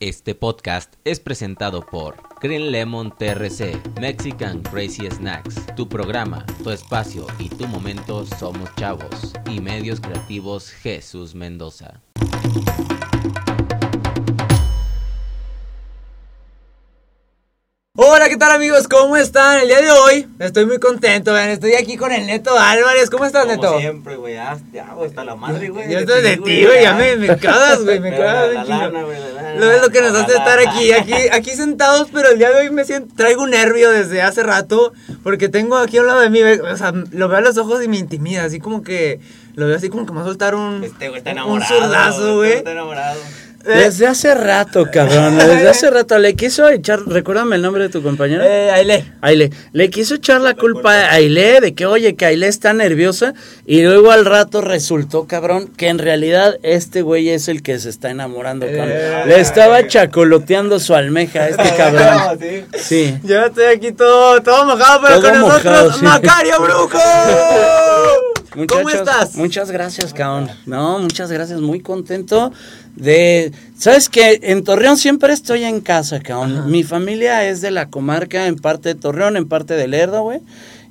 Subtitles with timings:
[0.00, 7.26] Este podcast es presentado por Green Lemon TRC, Mexican Crazy Snacks, tu programa, tu espacio
[7.40, 12.00] y tu momento somos chavos y medios creativos Jesús Mendoza.
[18.38, 18.88] Tal amigos?
[18.88, 19.60] ¿Cómo están?
[19.60, 23.10] El día de hoy estoy muy contento, vean, estoy aquí con el Neto Álvarez.
[23.10, 23.78] ¿Cómo estás, Como Neto?
[23.78, 24.56] siempre, güey, ya,
[24.94, 25.90] güey, está la madre, güey.
[25.90, 28.66] Yo estoy de ti, güey, ya me, me cagas, güey, me cagas.
[28.68, 32.38] la la Lo es lo que nos hace estar aquí, aquí, aquí sentados, pero el
[32.38, 36.02] día de hoy me siento, traigo un nervio desde hace rato, porque tengo aquí a
[36.02, 38.60] un lado de mí, o sea, lo veo a los ojos y me intimida, así
[38.60, 39.20] como que,
[39.54, 41.80] lo veo así como que me va a soltar un, Este güey está un enamorado.
[41.80, 42.52] zurdazo, güey.
[42.52, 43.18] Está enamorado.
[43.64, 45.36] Eh, Desde hace rato, cabrón.
[45.38, 47.00] Desde hace rato le quiso echar.
[47.06, 48.42] Recuérdame el nombre de tu compañero.
[48.44, 49.04] Eh, Aile.
[49.20, 49.50] Aile.
[49.72, 53.34] Le quiso echar la culpa a Aile de que, oye, que Aile está nerviosa.
[53.66, 57.90] Y luego al rato resultó, cabrón, que en realidad este güey es el que se
[57.90, 58.88] está enamorando, cabrón.
[58.90, 59.22] Eh.
[59.26, 62.38] Le estaba chacoloteando su almeja a este cabrón.
[62.38, 62.64] Sí.
[62.78, 63.18] Sí.
[63.24, 66.04] Yo estoy aquí todo, todo mojado, pero Todo con nosotros, mojado, sí.
[66.04, 66.98] Macario Brujo.
[68.68, 69.34] ¿Cómo estás?
[69.36, 70.50] Muchas gracias, cabrón.
[70.66, 71.60] No, muchas gracias.
[71.60, 72.52] Muy contento
[72.96, 73.52] de...
[73.76, 76.70] ¿Sabes que En Torreón siempre estoy en casa, cabrón.
[76.70, 80.40] Mi familia es de la comarca, en parte de Torreón, en parte de Lerdo, güey.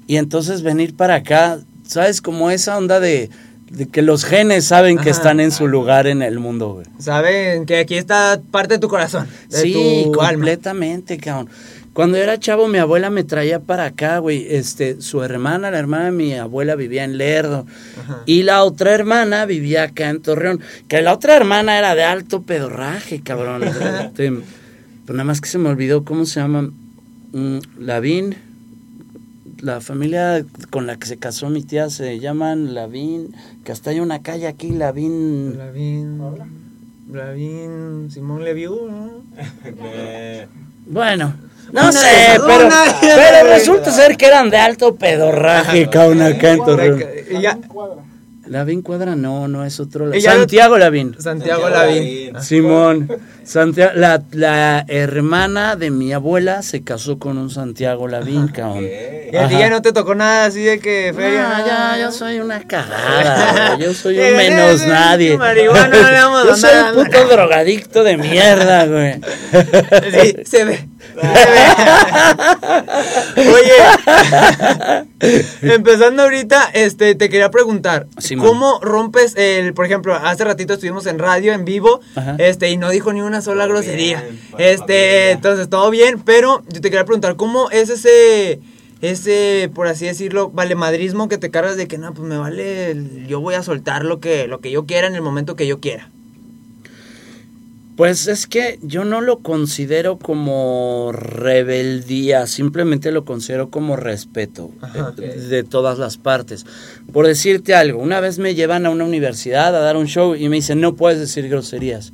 [0.06, 2.22] Y entonces venir para acá, ¿sabes?
[2.22, 3.30] Como esa onda de,
[3.72, 6.86] de que los genes saben que están en su lugar en el mundo, güey.
[7.00, 9.74] Saben que aquí está parte de tu corazón, de Sí,
[10.14, 10.34] tu alma.
[10.36, 11.50] completamente, cabrón.
[11.98, 14.46] Cuando era chavo, mi abuela me traía para acá, güey.
[14.48, 17.66] Este, su hermana, la hermana de mi abuela vivía en Lerdo.
[18.00, 18.22] Ajá.
[18.28, 20.60] Y la otra hermana vivía acá en Torreón.
[20.88, 23.64] Que la otra hermana era de alto pedorraje, cabrón.
[24.06, 24.32] Este,
[25.08, 26.70] pero nada más que se me olvidó cómo se llama.
[27.32, 28.36] Mm, Lavín.
[29.62, 33.36] La familia con la que se casó mi tía se llaman Lavín.
[33.64, 35.58] Que hasta hay una calle aquí, Lavín.
[35.58, 36.22] Lavín,
[37.12, 39.24] Lavín, Simón Leviu, ¿no?
[40.86, 41.34] Bueno,
[41.72, 46.22] no Una sé, de- pero, una- pero resulta ser que eran de alto pedorraje, cabrón,
[46.22, 47.04] acá en Torreón.
[47.30, 47.58] Y ya,
[48.50, 50.08] Lavín Cuadra, no, no es otro.
[50.08, 51.16] No- Santiago Lavín.
[51.20, 52.34] Santiago Santiago Lavín.
[52.34, 52.44] Lavín.
[52.44, 53.10] Simón.
[53.44, 58.80] Santiago, la, la hermana de mi abuela se casó con un Santiago Lavín, cabrón.
[58.82, 59.30] ¿qué?
[59.32, 59.60] Y a ti Ajá.
[59.60, 61.48] ya no te tocó nada así de que feria.
[61.60, 65.38] No, ya, yo soy una cagada, yo soy Eh, un menos eh, nadie.
[65.38, 69.22] marihuana, no le vamos a Yo soy un puto drogadicto de mierda, güey.
[70.22, 70.88] Sí, se ve.
[73.38, 73.74] Oye,
[75.62, 78.08] empezando ahorita, este, te quería preguntar.
[78.38, 82.36] ¿cómo rompes el, por ejemplo, hace ratito estuvimos en radio, en vivo, Ajá.
[82.40, 86.64] este, y no dijo ni una sola Todo grosería, bien, este, entonces todo bien, pero
[86.68, 88.60] yo te quería preguntar, ¿cómo es ese,
[89.02, 93.28] ese, por así decirlo, valemadrismo que te cargas de que no, pues me vale, el-
[93.28, 95.80] yo voy a soltar lo que, lo que yo quiera en el momento que yo
[95.80, 96.10] quiera?
[97.98, 105.12] Pues es que yo no lo considero como rebeldía, simplemente lo considero como respeto Ajá.
[105.18, 106.64] de, de todas las partes.
[107.12, 110.48] Por decirte algo, una vez me llevan a una universidad a dar un show y
[110.48, 112.14] me dicen, no puedes decir groserías.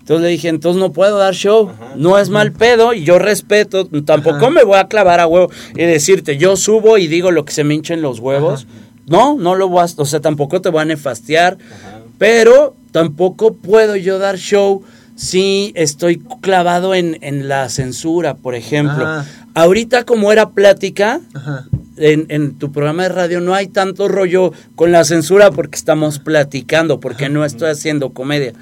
[0.00, 1.92] Entonces le dije, entonces no puedo dar show, Ajá.
[1.94, 4.50] no es mal pedo y yo respeto, tampoco Ajá.
[4.50, 7.62] me voy a clavar a huevo y decirte, yo subo y digo lo que se
[7.62, 8.66] me hinchen los huevos.
[9.06, 11.56] No, no lo voy a, o sea, tampoco te voy a nefastiar.
[11.72, 12.00] Ajá.
[12.18, 14.82] Pero tampoco puedo yo dar show
[15.20, 19.06] si estoy clavado en, en la censura, por ejemplo.
[19.06, 19.26] Ajá.
[19.52, 21.66] Ahorita como era plática, Ajá.
[21.98, 26.20] en, en tu programa de radio no hay tanto rollo con la censura porque estamos
[26.20, 28.54] platicando, porque no estoy haciendo comedia.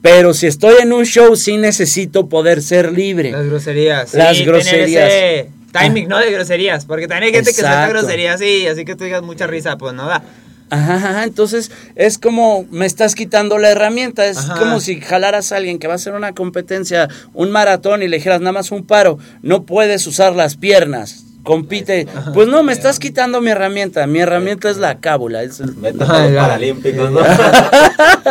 [0.00, 3.30] Pero si estoy en un show sí necesito poder ser libre.
[3.30, 4.12] Las groserías.
[4.14, 5.08] Las sí, groserías.
[5.08, 6.18] Tener ese timing, ¿no?
[6.18, 6.84] De groserías.
[6.84, 8.00] Porque también hay gente que suelta Exacto.
[8.00, 10.24] groserías y así que tú digas mucha risa, pues no da.
[10.72, 14.54] Ajá, ajá, entonces es como me estás quitando la herramienta, es Ajá.
[14.58, 18.16] como si jalaras a alguien que va a hacer una competencia, un maratón y le
[18.16, 22.98] dijeras nada más un paro, no puedes usar las piernas, compite, pues no, me estás
[22.98, 27.20] quitando mi herramienta, mi herramienta es la cábula, es el- paralímpicos, ¿no?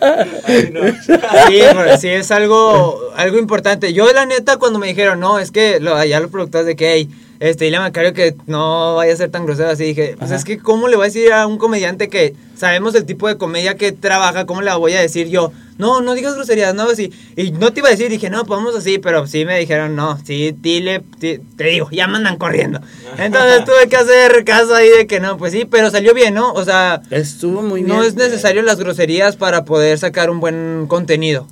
[0.00, 0.80] Ay, no.
[1.02, 3.92] Sí, pero sí es algo, algo importante.
[3.92, 6.92] Yo, la neta, cuando me dijeron, no, es que lo, allá los productores de que,
[6.94, 7.08] hey,
[7.40, 10.38] este, dile a Macario que no vaya a ser tan grosero así, dije, pues Ajá.
[10.38, 13.36] es que, ¿cómo le voy a decir a un comediante que sabemos el tipo de
[13.36, 15.52] comedia que trabaja, cómo le voy a decir yo?
[15.76, 17.12] No, no digas groserías, no, así.
[17.36, 19.96] Y no te iba a decir, dije, no, pues vamos así, pero sí me dijeron,
[19.96, 22.80] no, sí, dile, te digo, ya me andan corriendo.
[23.18, 26.52] Entonces tuve que hacer caso ahí de que no, pues sí, pero salió bien, ¿no?
[26.52, 27.96] O sea, estuvo muy bien.
[27.96, 31.48] no es necesario las groserías para poder sacar un buen contenido.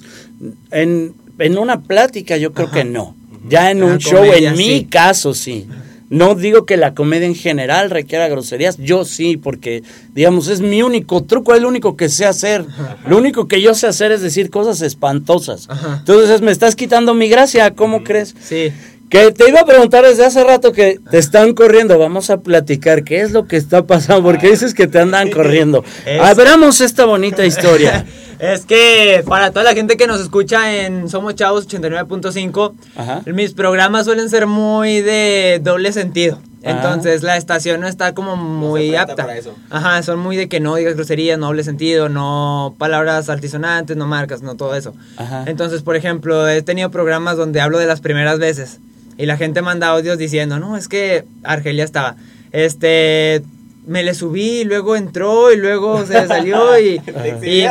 [0.71, 3.17] En, en una plática yo creo que no,
[3.49, 5.67] ya en Ah, un show, comedia, en mi caso sí.
[6.09, 10.83] No digo que la comedia en general requiera groserías, yo sí, porque, digamos, es mi
[10.83, 12.67] único truco, es lo único que sé hacer.
[13.07, 15.71] Lo único que yo sé hacer es decir cosas espantosas.
[15.71, 15.97] Ajá.
[16.01, 18.35] Entonces, me estás quitando mi gracia, ¿cómo crees?
[18.45, 18.73] Sí.
[19.09, 21.99] Que te iba a preguntar desde hace rato que te están corriendo.
[21.99, 24.23] Vamos a platicar qué es lo que está pasando.
[24.23, 25.83] Porque dices que te andan corriendo.
[26.21, 28.05] Abramos esta bonita historia.
[28.39, 33.23] Es que para toda la gente que nos escucha en Somos Chavos 89.5, Ajá.
[33.27, 36.39] mis programas suelen ser muy de doble sentido.
[36.65, 36.71] Ah.
[36.71, 39.17] Entonces la estación no está como muy apta.
[39.17, 39.55] para eso.
[39.71, 44.07] Ajá, son muy de que no digas groserías, no doble sentido, no palabras altisonantes, no
[44.07, 44.95] marcas, no todo eso.
[45.17, 45.45] Ajá.
[45.47, 48.79] Entonces, por ejemplo, he tenido programas donde hablo de las primeras veces
[49.19, 52.17] y la gente manda audios diciendo, no, es que Argelia estaba,
[52.53, 53.43] este,
[53.87, 57.01] me le subí y luego entró y luego se salió y,
[57.43, 57.67] y, y,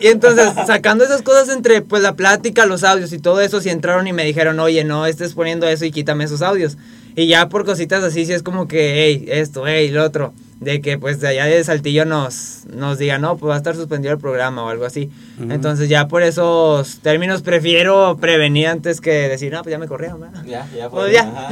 [0.00, 3.68] y entonces sacando esas cosas entre pues la plática, los audios y todo eso, si
[3.70, 6.76] entraron y me dijeron, oye, no estés poniendo eso y quítame esos audios.
[7.14, 10.32] Y ya por cositas así, sí es como que, hey, esto, hey, lo otro.
[10.60, 13.74] De que pues de allá de Saltillo nos, nos digan, no, pues va a estar
[13.74, 15.10] suspendido el programa o algo así.
[15.50, 20.20] Entonces ya por esos términos prefiero prevenir antes que decir, no, pues ya me corrieron,
[20.20, 20.44] ¿verdad?
[20.44, 21.00] Ya, ya fue.
[21.00, 21.50] Pues ya.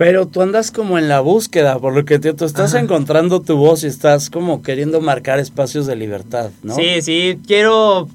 [0.00, 2.82] Pero tú andas como en la búsqueda, por lo que te, tú estás Ajá.
[2.82, 6.74] encontrando tu voz y estás como queriendo marcar espacios de libertad, ¿no?
[6.74, 8.08] Sí, sí, quiero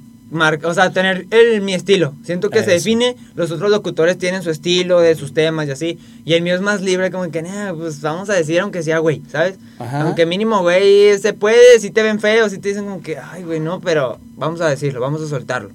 [0.64, 2.16] o sea, tener el, mi estilo.
[2.24, 6.00] Siento que se define, los otros locutores tienen su estilo, de sus temas y así.
[6.26, 8.98] Y el mío es más libre, como que, "Nah, pues vamos a decir aunque sea
[8.98, 9.60] güey, ¿sabes?
[9.78, 10.02] Ajá.
[10.02, 13.44] Aunque mínimo güey se puede, si te ven feo, si te dicen como que, ay
[13.44, 15.70] güey, no, pero vamos a decirlo, vamos a soltarlo.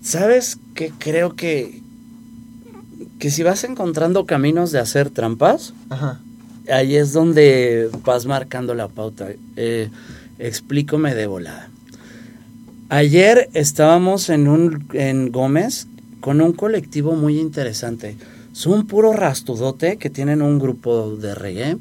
[0.00, 0.92] ¿Sabes qué?
[0.96, 1.80] Creo que,
[3.20, 6.18] que si vas encontrando caminos de hacer trampas, Ajá.
[6.68, 9.28] ahí es donde vas marcando la pauta.
[9.56, 9.90] Eh,
[10.38, 11.68] explícame de volada.
[12.88, 15.86] Ayer estábamos en un en Gómez
[16.20, 18.16] con un colectivo muy interesante.
[18.52, 21.76] Son puro rastudote que tienen un grupo de reggae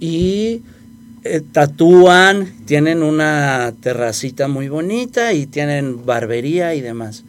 [0.00, 0.62] y
[1.24, 7.24] eh, tatúan, tienen una terracita muy bonita y tienen barbería y demás.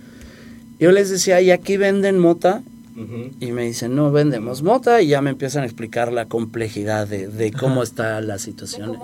[0.80, 2.62] Yo les decía, ¿y aquí venden mota?
[3.40, 7.28] Y me dicen, no vendemos mota y ya me empiezan a explicar la complejidad de,
[7.28, 8.98] de cómo está la situación.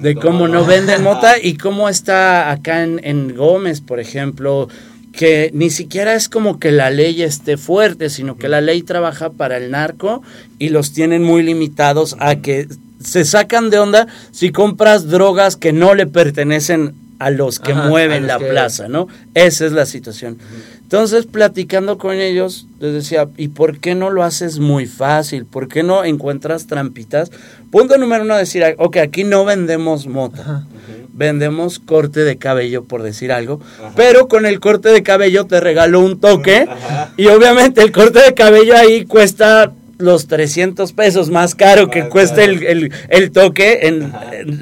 [0.00, 0.64] De cómo no.
[0.64, 4.68] venden mota y cómo está acá en, en Gómez, por ejemplo,
[5.12, 9.30] que ni siquiera es como que la ley esté fuerte, sino que la ley trabaja
[9.30, 10.22] para el narco
[10.58, 12.68] y los tienen muy limitados a que
[13.00, 17.88] se sacan de onda si compras drogas que no le pertenecen a los que Ajá,
[17.88, 19.08] mueven los la que- plaza, ¿no?
[19.34, 20.38] Esa es la situación.
[20.82, 25.44] Entonces, platicando con ellos, les decía, ¿y por qué no lo haces muy fácil?
[25.46, 27.30] ¿Por qué no encuentras trampitas?
[27.70, 30.64] Punto número uno, decir, ok, aquí no vendemos mota.
[31.12, 33.60] Vendemos corte de cabello, por decir algo.
[33.78, 33.92] Ajá.
[33.96, 36.66] Pero con el corte de cabello te regalo un toque.
[36.68, 37.12] Ajá.
[37.16, 42.42] Y obviamente el corte de cabello ahí cuesta los 300 pesos más caro que cuesta
[42.42, 43.80] el, el- el toque.
[43.86, 44.12] En-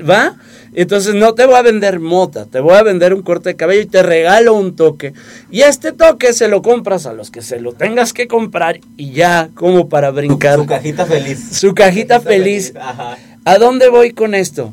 [0.09, 0.37] ¿Va?
[0.75, 3.83] Entonces no te voy a vender mota, te voy a vender un corte de cabello
[3.83, 5.13] y te regalo un toque.
[5.51, 9.13] Y este toque se lo compras a los que se lo tengas que comprar y
[9.13, 10.59] ya, como para brincar.
[10.59, 11.49] Su cajita feliz.
[11.53, 12.73] Su cajita feliz.
[12.81, 13.19] Ajá.
[13.45, 14.73] ¿A dónde voy con esto?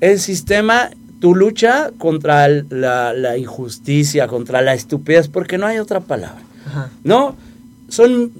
[0.00, 0.90] El sistema,
[1.20, 6.42] tu lucha contra la injusticia, contra la estupidez, porque no hay otra palabra.
[6.66, 6.90] Ajá.
[7.04, 7.36] ¿No?
[7.88, 8.32] Son,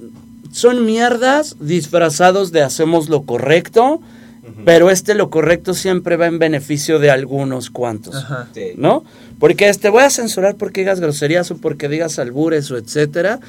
[0.50, 4.00] son mierdas disfrazados de hacemos lo correcto,
[4.64, 8.16] pero este lo correcto siempre va en beneficio de algunos cuantos.
[8.16, 8.48] Ajá.
[8.54, 8.72] Sí.
[8.76, 9.04] ¿No?
[9.38, 13.40] Porque te voy a censurar porque digas groserías o porque digas albures o etcétera.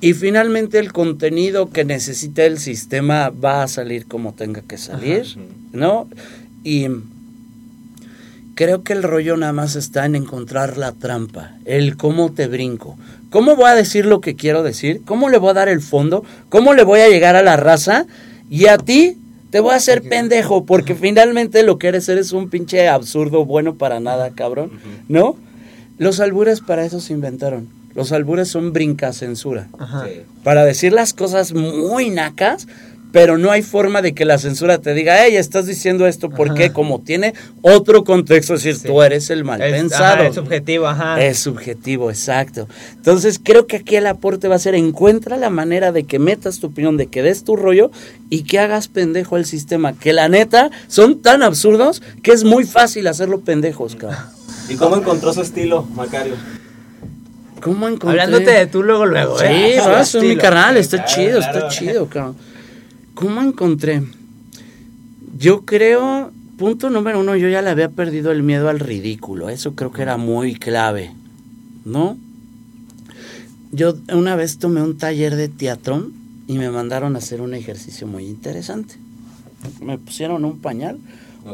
[0.00, 5.22] Y finalmente el contenido que necesita el sistema va a salir como tenga que salir,
[5.22, 5.40] Ajá.
[5.72, 6.08] ¿no?
[6.64, 6.88] Y
[8.54, 12.98] creo que el rollo nada más está en encontrar la trampa, el cómo te brinco.
[13.30, 15.02] ¿Cómo voy a decir lo que quiero decir?
[15.04, 16.24] ¿Cómo le voy a dar el fondo?
[16.48, 18.06] ¿Cómo le voy a llegar a la raza?
[18.50, 19.16] Y a ti
[19.52, 23.74] te voy a hacer pendejo, porque finalmente lo que eres eres un pinche absurdo bueno
[23.74, 24.70] para nada, cabrón.
[25.08, 25.36] ¿No?
[25.98, 27.68] Los albures para eso se inventaron.
[27.94, 29.68] Los albures son brincacensura.
[29.78, 30.06] Ajá.
[30.06, 30.22] Sí.
[30.42, 32.66] Para decir las cosas muy nacas,
[33.12, 36.64] pero no hay forma de que la censura te diga, hey, estás diciendo esto porque
[36.64, 36.72] Ajá.
[36.72, 38.88] como tiene otro contexto, es decir, Sí.
[38.88, 40.04] tú eres el mal Es, pensado.
[40.04, 41.22] ajá, es subjetivo, ajá.
[41.22, 42.66] Es subjetivo, exacto.
[42.96, 46.58] Entonces creo que aquí el aporte va a ser encuentra la manera de que metas
[46.58, 47.90] tu opinión, de que des tu rollo
[48.30, 49.92] y que hagas pendejo al sistema.
[49.92, 54.18] Que la neta son tan absurdos que es muy fácil hacerlo pendejos, cabrón.
[54.70, 56.34] ¿Y cómo encontró su estilo, Macario?
[57.60, 58.10] ¿Cómo encontré?
[58.20, 59.80] Hablándote de tú luego, luego, Sí, ¿eh?
[60.00, 61.58] es mi canal, está Claro, chido, claro.
[61.58, 62.36] está chido, cabrón.
[63.14, 64.02] ¿Cómo encontré?
[65.38, 69.48] Yo creo, punto número uno, yo ya le había perdido el miedo al ridículo.
[69.48, 71.12] Eso creo que era muy clave,
[71.84, 72.16] ¿no?
[73.70, 76.10] Yo una vez tomé un taller de teatro
[76.46, 78.94] y me mandaron a hacer un ejercicio muy interesante.
[79.80, 80.98] Me pusieron un pañal,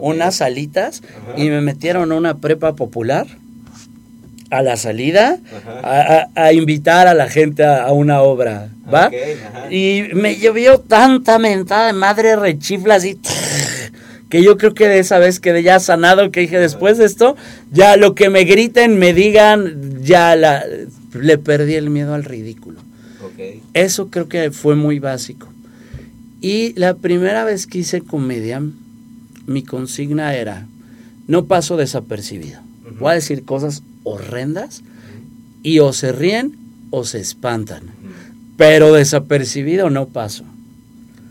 [0.00, 1.40] unas alitas Ajá.
[1.40, 3.26] y me metieron a una prepa popular
[4.50, 5.38] a la salida
[5.82, 9.10] a, a- a invitar a la gente a, a una obra, ¿va?
[9.70, 13.18] Y me llovió tanta mentada de madre rechifla así
[14.28, 17.36] que yo creo que de esa vez quedé ya sanado que dije después de esto
[17.72, 20.62] ya lo que me griten me digan ya la
[21.14, 22.78] le perdí el miedo al ridículo.
[23.72, 25.48] Eso creo que fue muy básico.
[26.42, 28.60] Y la primera vez que hice comedia
[29.46, 30.66] mi consigna era
[31.26, 32.60] no paso desapercibido.
[33.00, 34.82] Voy a decir cosas horrendas
[35.62, 36.56] y o se ríen
[36.90, 37.82] o se espantan
[38.56, 40.44] pero desapercibido no paso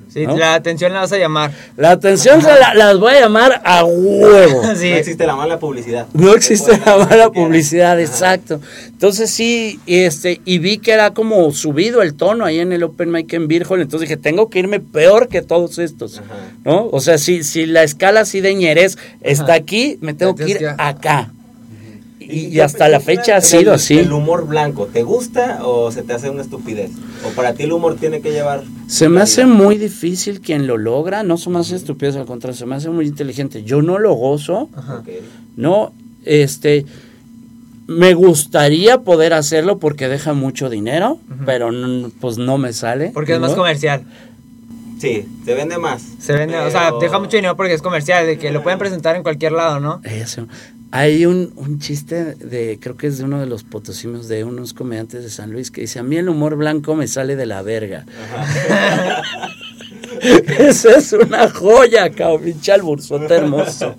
[0.10, 0.36] Sí, ¿No?
[0.38, 1.52] la atención la vas a llamar.
[1.76, 4.62] La atención se la- las voy a llamar a huevo.
[4.76, 4.90] Sí.
[4.90, 6.08] No existe la mala publicidad.
[6.14, 8.60] No existe la mala publicidad, exacto.
[8.88, 12.84] Entonces sí, y este, y vi que era como subido el tono ahí en el
[12.84, 16.34] Open Mic en Virgol, entonces dije, tengo que irme peor que todos estos, Ajá.
[16.64, 16.88] ¿no?
[16.92, 19.54] O sea, si, si la escala así de ñerez está Ajá.
[19.56, 21.32] aquí, me tengo que ir que- acá.
[22.30, 23.96] Y, hasta la fecha ha sido así.
[23.96, 26.92] del humor blanco, ¿te gusta o se te hace una estupidez?
[27.26, 28.64] ¿O para ti el humor tiene que llevar...
[28.88, 29.54] Se me hace vida?
[29.56, 32.90] muy difícil quien lo logra, no se me hace estupidez, al contrario, se me hace
[32.90, 33.64] muy inteligente.
[33.64, 35.04] Yo no lo gozo, Ajá.
[35.56, 35.94] No,
[36.26, 36.86] este,
[37.88, 43.12] me gustaría poder hacerlo porque deja mucho dinero, pero no- pues no me sale.
[43.14, 43.58] Porque es más ¿no?
[43.58, 44.04] comercial.
[45.00, 46.02] Sí, se vende más.
[46.20, 48.80] Se vende, o sea, Pero- deja mucho dinero porque es comercial, de que lo pueden
[48.80, 50.02] presentar en cualquier lado, ¿no?
[50.04, 50.48] Eso.
[50.92, 54.74] Hay un, un chiste de, creo que es de uno de los potosinos de unos
[54.74, 57.62] comediantes de San Luis que dice, a mí el humor blanco me sale de la
[57.62, 58.06] verga.
[60.58, 63.96] Esa es una joya, cabrón, pinche alburzote hermoso.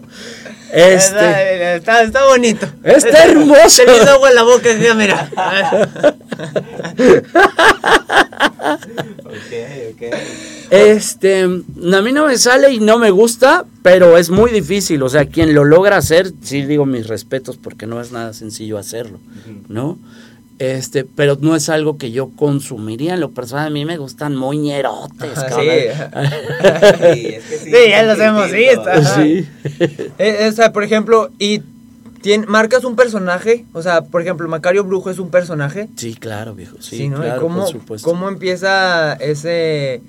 [0.72, 2.66] Este, Está, está, está bonito.
[2.84, 3.68] Está hermoso.
[3.68, 5.30] Se hizo agua en la boca, mira.
[9.24, 10.02] ok, ok.
[10.70, 15.02] Este, a mí no me sale y no me gusta, pero es muy difícil.
[15.02, 18.78] O sea, quien lo logra hacer, sí digo mis respetos porque no es nada sencillo
[18.78, 19.18] hacerlo,
[19.68, 19.98] ¿no?
[20.58, 23.68] Este, pero no es algo que yo consumiría en lo personal.
[23.68, 25.66] A mí me gustan moñerotes, Ajá, cabrón.
[27.14, 27.70] Sí, es que sí.
[27.70, 28.88] Sí, ya los hemos visto.
[28.88, 29.22] Ajá.
[29.22, 29.46] Sí.
[30.18, 31.62] Eh, o sea, por ejemplo, y
[32.28, 35.88] tien- marcas un personaje, o sea, por ejemplo, Macario Brujo es un personaje.
[35.96, 36.76] Sí, claro, viejo.
[36.80, 37.16] Sí, Sí, ¿no?
[37.22, 38.08] claro, ¿Y cómo, por supuesto.
[38.08, 40.02] cómo empieza ese,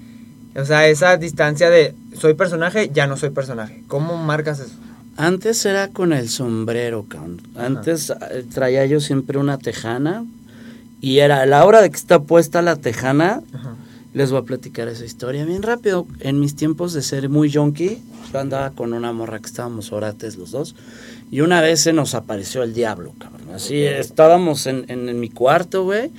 [0.55, 3.83] o sea, esa distancia de soy personaje, ya no soy personaje?
[3.87, 4.73] ¿Cómo marcas eso?
[5.17, 7.41] Antes era con el sombrero, cabrón.
[7.55, 10.25] Antes eh, traía yo siempre una tejana
[11.01, 13.75] y era a la hora de que está puesta la tejana, Ajá.
[14.11, 16.07] Les voy a platicar esa historia bien rápido.
[16.19, 18.01] En mis tiempos de ser muy yonki,
[18.33, 20.73] yo andaba con una morra que estábamos orates los dos.
[21.31, 23.41] Y una vez se nos apareció el diablo, cabrón.
[23.53, 26.09] Así estábamos en, en- en mi cuarto, güey.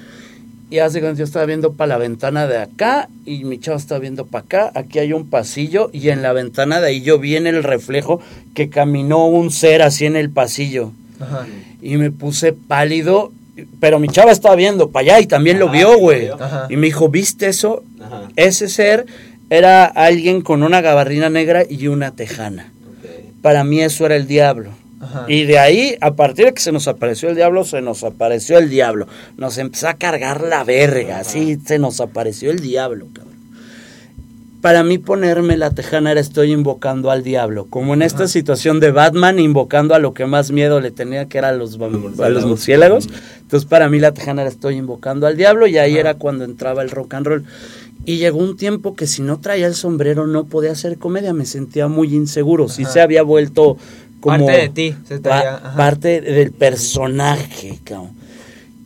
[0.71, 3.99] Y hace cuando yo estaba viendo para la ventana de acá y mi chavo estaba
[3.99, 4.73] viendo para acá.
[4.77, 8.21] Aquí hay un pasillo y en la ventana de ahí yo vi en el reflejo
[8.55, 10.93] que caminó un ser así en el pasillo.
[11.19, 11.45] Ajá.
[11.83, 13.33] Y me puse pálido,
[13.81, 16.21] pero mi chava estaba viendo para allá y también lo Ajá, vio, lo güey.
[16.27, 16.39] vio.
[16.69, 17.83] Y me dijo, ¿viste eso?
[18.01, 18.29] Ajá.
[18.37, 19.07] Ese ser
[19.51, 22.71] era alguien con una gabardina negra y una tejana.
[23.43, 24.71] Para mí eso era el diablo.
[25.01, 25.25] Ajá.
[25.29, 28.59] Y de ahí, a partir de que se nos apareció el diablo, se nos apareció
[28.59, 29.07] el diablo.
[29.39, 33.31] Nos empezó a cargar la verga, así se nos apareció el diablo, cabrón.
[34.61, 38.91] Para mí ponerme la tejana era estoy invocando al diablo, como en esta situación de
[38.91, 42.45] Batman invocando a lo que más miedo le tenía, que era a los, a los
[42.45, 43.09] murciélagos.
[43.41, 46.83] Entonces para mí la tejana era estoy invocando al diablo y ahí era cuando entraba
[46.83, 47.45] el rock and roll.
[48.05, 51.47] Y llegó un tiempo que si no traía el sombrero no podía hacer comedia, me
[51.47, 52.93] sentía muy inseguro, si Ajá.
[52.93, 53.79] se había vuelto
[54.21, 55.77] como Parte de ti, se pa- traía, ajá.
[55.77, 58.11] parte del personaje, cabrón.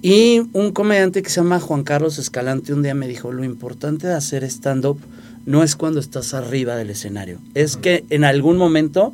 [0.02, 4.06] Y un comediante que se llama Juan Carlos Escalante un día me dijo, lo importante
[4.06, 4.98] de hacer stand-up
[5.46, 9.12] no es cuando estás arriba del escenario, es que en algún momento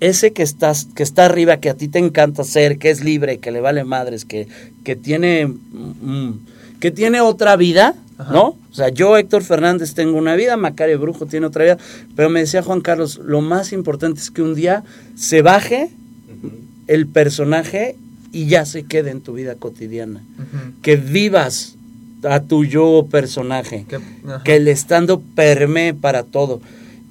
[0.00, 3.38] ese que estás que está arriba, que a ti te encanta ser, que es libre,
[3.38, 4.48] que le vale madres, que,
[4.84, 6.30] que tiene mm,
[6.80, 8.32] que tiene otra vida, Ajá.
[8.32, 8.48] ¿no?
[8.48, 11.78] O sea, yo Héctor Fernández tengo una vida, Macario Brujo tiene otra vida,
[12.14, 14.84] pero me decía Juan Carlos, lo más importante es que un día
[15.14, 15.90] se baje
[16.86, 17.96] el personaje
[18.32, 20.22] y ya se quede en tu vida cotidiana.
[20.82, 21.76] Que vivas
[22.22, 23.86] a tu yo personaje.
[23.88, 24.00] Que-.
[24.44, 26.60] Que el estando permee para todo.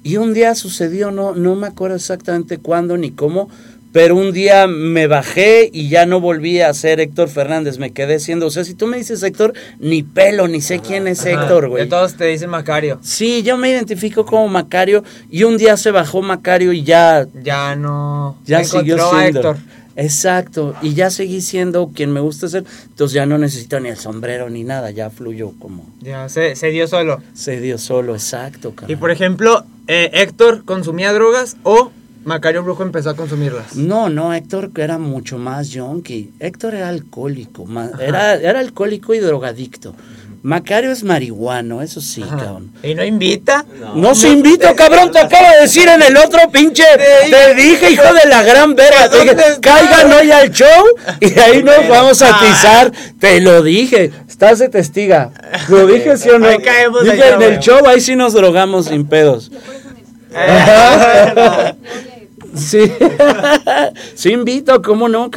[0.02, 3.50] Y un día sucedió, no, no me acuerdo exactamente cuándo ni cómo,
[3.92, 8.20] pero un día me bajé y ya no volví a ser Héctor Fernández, me quedé
[8.20, 11.30] siendo, o sea, si tú me dices Héctor, ni pelo, ni sé quién es Ajá.
[11.30, 11.88] Héctor, güey.
[11.88, 12.98] Todos te dicen Macario.
[13.02, 17.74] Sí, yo me identifico como Macario y un día se bajó Macario y ya Ya
[17.76, 18.36] no.
[18.46, 19.38] ya siguió a siendo.
[19.40, 19.56] Héctor.
[19.96, 23.96] Exacto, y ya seguí siendo quien me gusta ser, entonces ya no necesito ni el
[23.98, 27.20] sombrero ni nada, ya fluyo como Ya, se, se dio solo.
[27.34, 28.96] se dio solo, exacto, Y caray.
[28.96, 31.90] por ejemplo, eh, Héctor consumía drogas o
[32.24, 33.74] Macario Brujo empezó a consumirlas.
[33.76, 36.32] No, no, Héctor era mucho más yonki.
[36.38, 39.94] Héctor era alcohólico, ma- era, era alcohólico y drogadicto.
[40.42, 42.36] Macario es marihuano, eso sí, Ajá.
[42.38, 42.72] cabrón.
[42.82, 43.64] ¿Y no invita?
[43.94, 46.82] No se invito, cabrón, te acabo de decir en el otro pinche.
[47.28, 49.10] Te dije, hijo de la gran verga.
[49.10, 50.84] Te dije, caigan hoy al show
[51.20, 52.90] y ahí nos vamos a atizar.
[53.18, 54.12] Te lo dije.
[54.26, 55.30] Estás de testiga.
[55.68, 56.46] ¿Lo dije, sí o no?
[56.46, 59.50] Ahí caemos, Dije, ahí en el show ahí sí nos drogamos sin pedos.
[62.54, 62.80] Sí.
[64.14, 65.30] sí invito, ¿cómo no?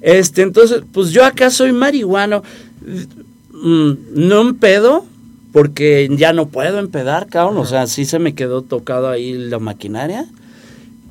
[0.00, 2.42] Este, entonces, pues yo acá soy marihuano.
[3.52, 5.04] Mm, no empedo,
[5.52, 7.58] porque ya no puedo empedar, cabrón.
[7.58, 10.26] O sea, sí se me quedó tocado ahí la maquinaria.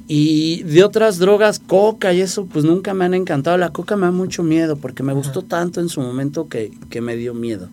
[0.08, 3.58] Y de otras drogas, coca y eso, pues nunca me han encantado.
[3.58, 7.02] La coca me da mucho miedo, porque me gustó tanto en su momento que, que
[7.02, 7.68] me dio miedo.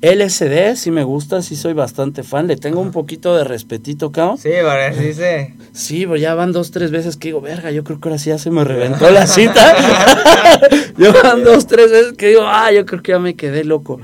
[0.00, 2.46] LSD sí me gusta, sí soy bastante fan.
[2.46, 4.38] Le tengo un poquito de respetito, cabrón.
[4.38, 5.54] Sí, para sí se...
[5.72, 8.30] Sí, pues ya van dos, tres veces que digo, verga, yo creo que ahora sí
[8.30, 9.74] ya se me reventó la cita.
[10.98, 13.98] yo van dos, tres veces que digo, ah, yo creo que ya me quedé loco,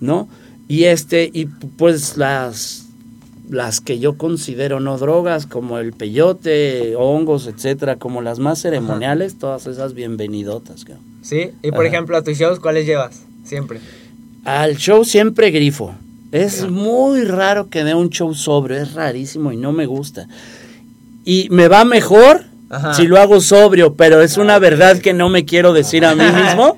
[0.00, 0.28] ¿no?
[0.68, 2.86] Y este, y pues las,
[3.48, 9.36] las que yo considero no drogas, como el peyote, hongos, etcétera, como las más ceremoniales,
[9.36, 11.04] todas esas bienvenidotas, cabrón.
[11.22, 11.88] Sí, y por Ajá.
[11.88, 13.22] ejemplo, a tus shows, ¿cuáles llevas?
[13.44, 13.80] Siempre.
[14.44, 15.94] Al show siempre grifo.
[16.32, 20.28] Es muy raro que dé un show sobrio, es rarísimo y no me gusta.
[21.24, 22.94] Y me va mejor Ajá.
[22.94, 26.22] si lo hago sobrio, pero es una verdad que no me quiero decir a mí
[26.44, 26.76] mismo.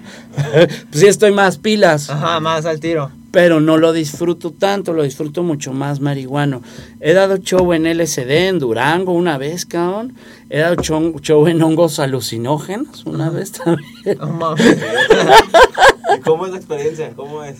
[0.53, 3.11] pues sí estoy más pilas, Ajá, más al tiro.
[3.31, 6.63] pero no lo disfruto tanto, lo disfruto mucho más marihuano.
[7.01, 10.15] He dado show en LSD, en Durango una vez, cabrón.
[10.49, 14.19] He dado show, show en hongos alucinógenos una vez también.
[16.17, 16.19] No mames.
[16.19, 17.13] ¿Y cómo es la experiencia?
[17.15, 17.57] ¿Cómo es?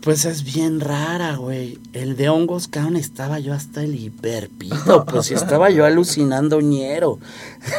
[0.00, 1.78] Pues es bien rara, güey.
[1.92, 5.04] El de hongos, cabrón, estaba yo hasta el hiperpito.
[5.10, 7.18] Pues estaba yo alucinando ñero.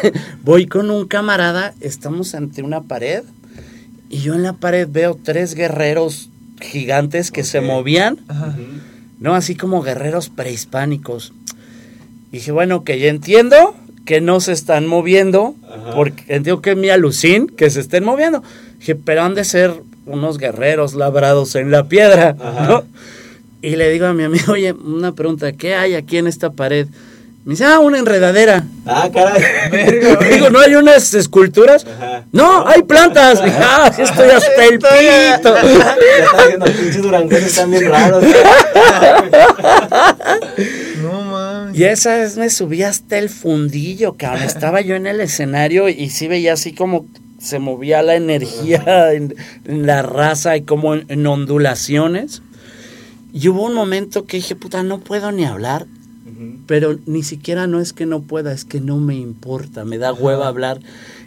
[0.43, 3.23] Voy con un camarada, estamos ante una pared.
[4.09, 6.29] Y yo en la pared veo tres guerreros
[6.61, 8.19] gigantes que se movían.
[8.27, 8.55] Ajá.
[9.23, 9.35] ¿no?
[9.35, 11.31] Así como guerreros prehispánicos.
[12.31, 13.73] Y dije, bueno, que ya entiendo
[14.05, 15.91] que no se están moviendo, Ajá.
[15.95, 18.43] porque entiendo que es mi alucín que se estén moviendo.
[18.79, 19.73] Dije, pero han de ser
[20.05, 22.35] unos guerreros labrados en la piedra.
[22.67, 22.83] ¿no?
[23.61, 26.87] Y le digo a mi amigo, oye, una pregunta, ¿qué hay aquí en esta pared?
[27.45, 28.63] Me dice, ah, una enredadera.
[28.85, 29.41] Ah, caray.
[30.33, 31.85] Digo, ¿no hay unas esculturas?
[31.85, 32.23] Ajá.
[32.31, 33.43] No, hay plantas.
[33.43, 34.87] Dije, ah, estoy hasta el pito.
[35.03, 38.23] Ya está diciendo, pinches durangueses están bien raros.
[41.73, 44.43] Y esa vez me subí hasta el fundillo, cabrón.
[44.43, 47.05] Estaba yo en el escenario y sí veía así como
[47.39, 52.41] se movía la energía en, en la raza y como en, en ondulaciones.
[53.33, 55.85] Y hubo un momento que dije, puta, no puedo ni hablar.
[56.67, 60.13] Pero ni siquiera no es que no pueda, es que no me importa, me da
[60.13, 60.79] hueva hablar.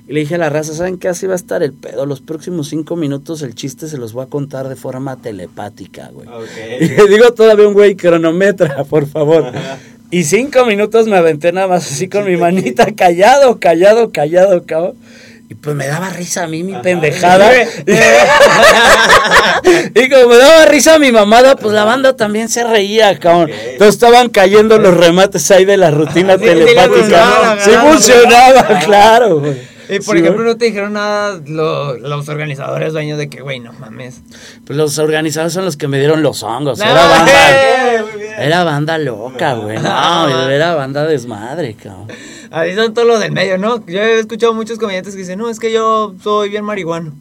[0.08, 1.08] Y le dije a la raza, ¿saben qué?
[1.08, 2.06] Así va a estar el pedo.
[2.06, 6.26] Los próximos cinco minutos el chiste se los voy a contar de forma telepática, güey.
[6.80, 6.90] Y Ok.
[6.98, 9.46] le digo todavía un güey cronometra, por favor.
[9.46, 9.78] Ajá.
[10.10, 14.94] Y cinco minutos me aventé nada más así con mi manita, callado, callado, callado, cabrón.
[15.48, 16.82] Y pues me daba risa a mí mi Ajá.
[16.82, 17.52] pendejada.
[19.94, 23.50] y como me daba risa mi mamada, pues la banda también se reía, cabrón.
[23.50, 26.88] Entonces estaban cayendo los remates ahí de la rutina sí le telepática.
[26.88, 29.75] funcionaba, Sí funcionaba, claro, güey.
[29.88, 33.60] Y por Sí, ejemplo, no te dijeron nada lo- los organizadores dueños de que, güey,
[33.60, 34.20] no mames.
[34.66, 36.78] Pues los organizadores son los que me dieron los hongos.
[36.78, 37.32] No, Era banda,
[37.98, 38.04] eh,
[38.38, 39.78] era banda loca, güey.
[39.78, 42.08] No, era banda desmadre, cabrón.
[42.50, 43.84] Así son todos los del medio, ¿no?
[43.86, 47.12] Yo he escuchado muchos comediantes que dicen, no, es que yo soy bien marihuano.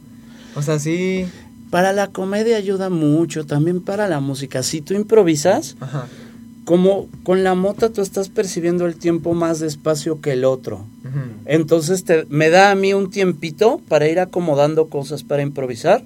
[0.56, 1.28] O sea, sí.
[1.72, 4.64] Para la comedia ayuda mucho, también para la música.
[4.64, 6.06] Si tú improvisas, Ajá.
[6.66, 10.86] Como con la mota tú estás percibiendo el tiempo más despacio que el otro.
[11.46, 16.04] Entonces te, me da a mí un tiempito para ir acomodando cosas para improvisar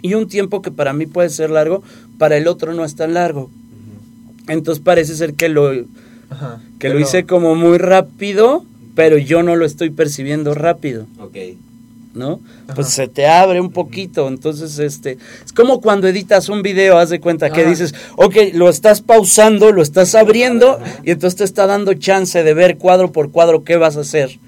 [0.00, 1.82] y un tiempo que para mí puede ser largo,
[2.16, 3.50] para el otro no es tan largo.
[4.48, 5.70] Entonces parece ser que lo,
[6.30, 6.60] Ajá.
[6.78, 8.64] que lo hice como muy rápido,
[8.94, 11.06] pero yo no lo estoy percibiendo rápido.
[11.18, 11.36] Ok.
[12.14, 12.40] ¿No?
[12.66, 12.74] Ajá.
[12.74, 17.10] Pues se te abre un poquito, entonces este, es como cuando editas un video, haz
[17.10, 21.00] de cuenta que dices, ok, lo estás pausando, lo estás abriendo Ajá.
[21.04, 24.38] y entonces te está dando chance de ver cuadro por cuadro qué vas a hacer.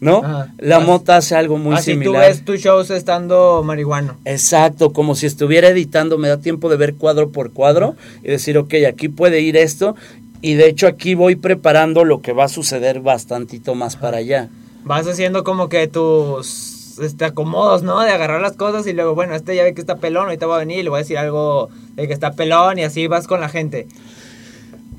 [0.00, 0.22] ¿no?
[0.58, 2.28] La mota hace algo muy Así tú similar.
[2.28, 4.16] ves tus shows estando marihuano.
[4.24, 8.58] Exacto, como si estuviera editando, me da tiempo de ver cuadro por cuadro y decir,
[8.58, 9.96] ok, aquí puede ir esto
[10.42, 14.48] y de hecho aquí voy preparando lo que va a suceder bastantito más para allá.
[14.84, 18.00] vas haciendo como que tus este, acomodos, ¿no?
[18.00, 20.56] De agarrar las cosas y luego, bueno, este ya ve que está pelón, ahorita va
[20.56, 23.26] a venir y le voy a decir algo de que está pelón y así vas
[23.26, 23.86] con la gente.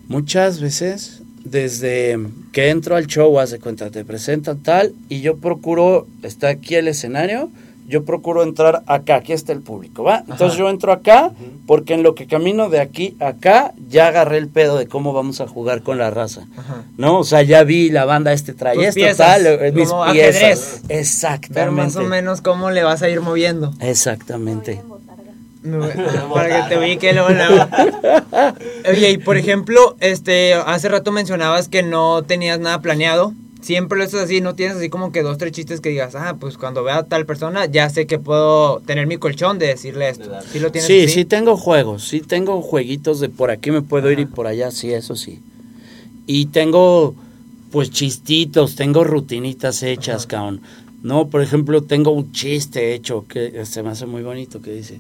[0.08, 2.19] Muchas veces, desde
[2.51, 6.88] que entro al show, hace cuenta, te presentan tal, y yo procuro, está aquí el
[6.88, 7.49] escenario,
[7.87, 10.23] yo procuro entrar acá, aquí está el público, ¿va?
[10.27, 11.31] Entonces yo entro acá,
[11.67, 15.13] porque en lo que camino de aquí a acá, ya agarré el pedo de cómo
[15.13, 16.83] vamos a jugar con la raza, Ajá.
[16.97, 17.19] ¿no?
[17.19, 20.11] O sea, ya vi la banda este trae Tus esto, piezas, tal, eh, mis como
[20.11, 20.35] piezas.
[20.41, 20.81] ajedrez.
[20.89, 21.81] Exactamente.
[21.83, 23.73] más o menos cómo le vas a ir moviendo.
[23.79, 24.81] Exactamente.
[26.33, 27.67] Para que te ubique luego, luego.
[28.89, 33.33] Oye, y por ejemplo, este, hace rato mencionabas que no tenías nada planeado.
[33.65, 36.38] Siempre lo haces así, no tienes así como que dos, tres chistes que digas, ah,
[36.39, 40.08] pues cuando vea a tal persona ya sé que puedo tener mi colchón de decirle
[40.08, 40.30] esto.
[40.51, 41.13] ¿Sí lo tienes Sí, así?
[41.15, 44.69] sí tengo juegos, sí tengo jueguitos de por aquí me puedo ir y por allá,
[44.69, 45.39] sí, eso sí.
[46.28, 47.15] Y tengo
[47.71, 50.62] pues chistitos, tengo rutinitas hechas, cabrón.
[51.01, 54.99] No, por ejemplo, tengo un chiste hecho que se me hace muy bonito que dice,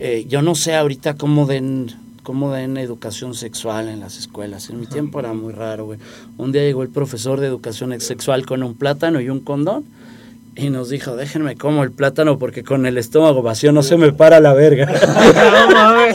[0.00, 4.70] eh, yo no sé ahorita cómo den cómo den educación sexual en las escuelas.
[4.70, 5.98] En mi tiempo era muy raro, güey.
[6.38, 9.84] Un día llegó el profesor de educación sexual con un plátano y un condón
[10.54, 14.12] y nos dijo, déjenme como el plátano porque con el estómago vacío no se me
[14.12, 14.92] para la verga.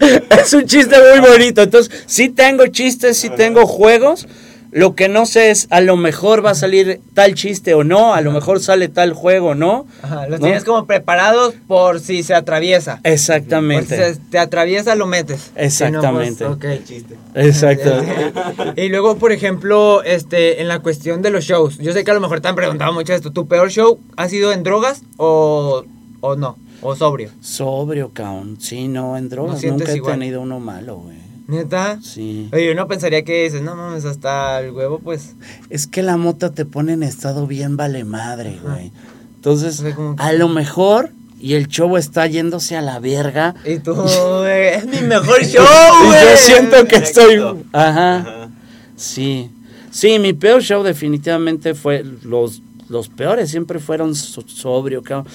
[0.30, 1.62] Es un chiste muy bonito.
[1.62, 4.26] Entonces, sí tengo chistes, sí tengo juegos.
[4.72, 8.14] Lo que no sé es, a lo mejor va a salir tal chiste o no,
[8.14, 9.86] a lo mejor sale tal juego o no.
[10.02, 10.46] Ajá, los ¿no?
[10.46, 12.96] tienes como preparados por si se atraviesa.
[12.98, 13.96] Por si Exactamente.
[14.14, 15.50] se- te atraviesa, lo metes.
[15.56, 16.36] Exactamente.
[16.36, 16.84] Si no, pues, ok.
[16.84, 17.16] Chiste.
[17.34, 17.90] Exacto.
[18.76, 22.14] y luego, por ejemplo, este, en la cuestión de los shows, yo sé que a
[22.14, 23.32] lo mejor te han preguntado mucho esto.
[23.32, 25.84] ¿Tu peor show ha sido en drogas o,
[26.20, 26.56] o no?
[26.82, 27.30] ¿O sobrio?
[27.40, 28.56] Sobrio, caón.
[28.60, 30.14] Sí, no, en drogas nunca he igual.
[30.14, 31.16] tenido uno malo, güey.
[31.50, 31.98] ¿Neta?
[32.02, 32.48] Sí.
[32.52, 35.34] Oye, uno pensaría que dices, no mames, hasta el huevo, pues.
[35.68, 38.92] Es que la mota te pone en estado bien vale madre, güey.
[39.36, 41.10] Entonces, O sea, como que- a lo mejor,
[41.40, 43.54] y el show está yéndose a la verga.
[43.64, 45.64] Y tú, güey, es mi mejor show,
[46.06, 46.22] güey.
[46.30, 47.36] yo siento que estoy...
[47.72, 48.16] Ajá.
[48.18, 48.48] Ajá.
[48.96, 49.50] Sí.
[49.90, 52.04] Sí, mi peor show definitivamente fue...
[52.22, 55.26] Los, los peores siempre fueron so- sobrio, cabrón.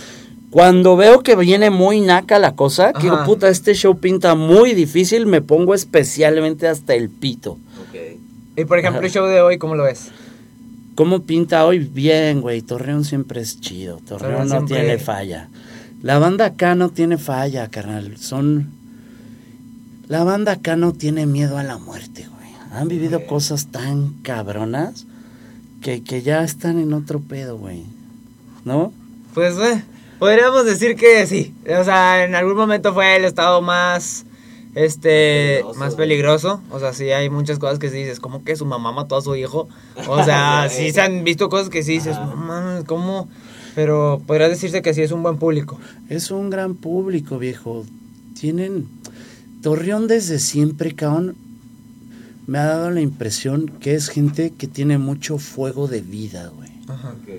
[0.55, 4.73] Cuando veo que viene muy naca la cosa, que digo, puta, este show pinta muy
[4.73, 7.51] difícil, me pongo especialmente hasta el pito.
[7.89, 8.19] Ok.
[8.55, 10.11] Y por ejemplo, el show de hoy, ¿cómo lo ves?
[10.95, 11.79] ¿Cómo pinta hoy?
[11.79, 12.61] Bien, güey.
[12.61, 13.97] Torreón siempre es chido.
[13.97, 15.49] Torreón Torreón no siempre- tiene falla.
[16.01, 18.15] La banda acá no tiene falla, carnal.
[18.15, 18.69] Son.
[20.07, 22.49] La banda acá no tiene miedo a la muerte, güey.
[22.71, 25.05] Han vivido cosas tan cabronas
[25.81, 27.83] que, que ya están en otro pedo, güey.
[28.63, 28.93] ¿No?
[29.33, 29.83] Pues, eh,
[30.19, 31.53] podríamos decir que sí.
[31.79, 34.25] O sea, en algún momento fue el estado más,
[34.75, 36.61] este, Peligroso, más peligroso.
[36.69, 39.21] O sea, sí hay muchas cosas que sí dices, ¿cómo que su mamá mató a
[39.21, 39.67] su hijo?
[40.07, 43.29] O sea, sí se han visto cosas que sí dices, mames, ¿cómo?
[43.73, 45.79] Pero podría decirse que sí es un buen público.
[46.09, 47.85] Es un gran público, viejo.
[48.39, 48.87] Tienen.
[49.61, 51.35] Torreón desde siempre, cabrón.
[52.47, 56.69] Me ha dado la impresión que es gente que tiene mucho fuego de vida, güey.
[56.87, 57.15] Ajá.
[57.21, 57.29] Ok.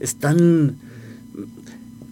[0.00, 0.78] están...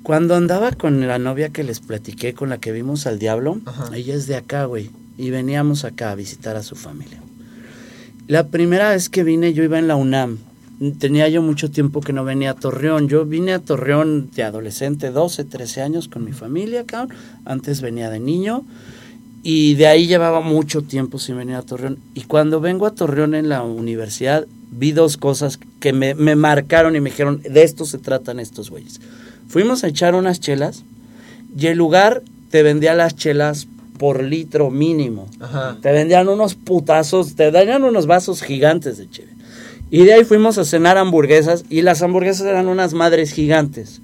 [0.03, 3.97] Cuando andaba con la novia que les platiqué, con la que vimos al diablo, Ajá.
[3.97, 7.21] ella es de acá, güey, y veníamos acá a visitar a su familia.
[8.27, 10.39] La primera vez que vine yo iba en la UNAM.
[10.99, 13.09] Tenía yo mucho tiempo que no venía a Torreón.
[13.09, 17.17] Yo vine a Torreón de adolescente, 12, 13 años con mi familia, cabrón.
[17.45, 18.65] Antes venía de niño.
[19.45, 21.99] Y de ahí llevaba mucho tiempo sin venir a Torreón.
[22.15, 26.97] Y cuando vengo a Torreón en la universidad, vi dos cosas que me, me marcaron
[26.97, 29.01] y me dijeron, de esto se tratan estos güeyes.
[29.53, 30.83] Fuimos a echar unas chelas
[31.55, 35.29] y el lugar te vendía las chelas por litro mínimo.
[35.41, 35.77] Ajá.
[35.83, 39.29] Te vendían unos putazos, te darían unos vasos gigantes de cheve.
[39.91, 44.01] Y de ahí fuimos a cenar hamburguesas y las hamburguesas eran unas madres gigantes.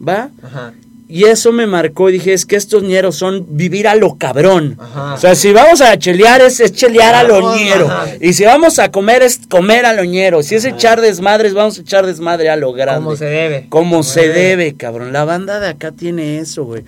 [0.00, 0.30] ¿Va?
[0.42, 0.72] Ajá.
[1.10, 4.76] Y eso me marcó y dije, es que estos ñeros son vivir a lo cabrón.
[4.78, 5.14] Ajá.
[5.14, 7.86] O sea, si vamos a chelear es, es chelear a lo ñero.
[7.86, 8.06] ajá.
[8.20, 10.42] Y si vamos a comer es comer a lo ñero.
[10.44, 13.04] Si es echar desmadres, vamos a echar desmadre a lo grande.
[13.04, 13.66] Como se debe.
[13.68, 14.34] Como se bien.
[14.34, 15.12] debe, cabrón.
[15.12, 16.84] La banda de acá tiene eso, güey.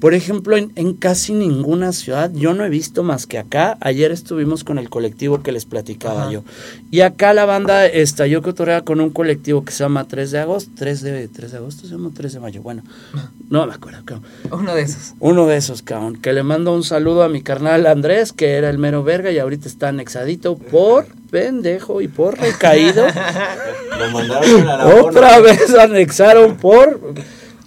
[0.00, 3.76] Por ejemplo, en, en casi ninguna ciudad, yo no he visto más que acá.
[3.80, 6.32] Ayer estuvimos con el colectivo que les platicaba Ajá.
[6.32, 6.42] yo.
[6.90, 10.70] Y acá la banda estalló cotorrea con un colectivo que se llama 3 de agosto.
[10.76, 12.62] 3 de, 3 de agosto se llama 3 de mayo.
[12.62, 12.82] Bueno,
[13.50, 14.24] no me acuerdo, cabrón.
[14.50, 15.14] Uno de esos.
[15.18, 16.16] Uno de esos, cabrón.
[16.16, 19.38] Que le mando un saludo a mi carnal Andrés, que era el mero verga y
[19.38, 23.06] ahorita está anexadito por pendejo y por recaído.
[23.98, 27.14] Lo mandaron a la Otra vez anexaron por,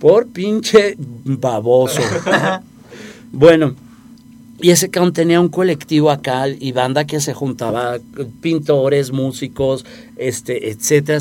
[0.01, 2.01] por pinche baboso.
[3.31, 3.75] bueno,
[4.59, 7.97] Y ese cabrón tenía un colectivo acá y banda que se juntaba,
[8.41, 9.85] pintores, músicos,
[10.17, 11.19] este, etcétera.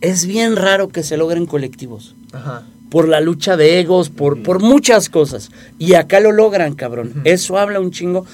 [0.00, 2.14] Es bien raro que se logren colectivos.
[2.32, 2.62] Ajá.
[2.88, 5.50] Por la lucha de egos, por, por muchas cosas.
[5.78, 7.22] Y acá lo logran, cabrón.
[7.24, 8.26] Eso habla un chingo.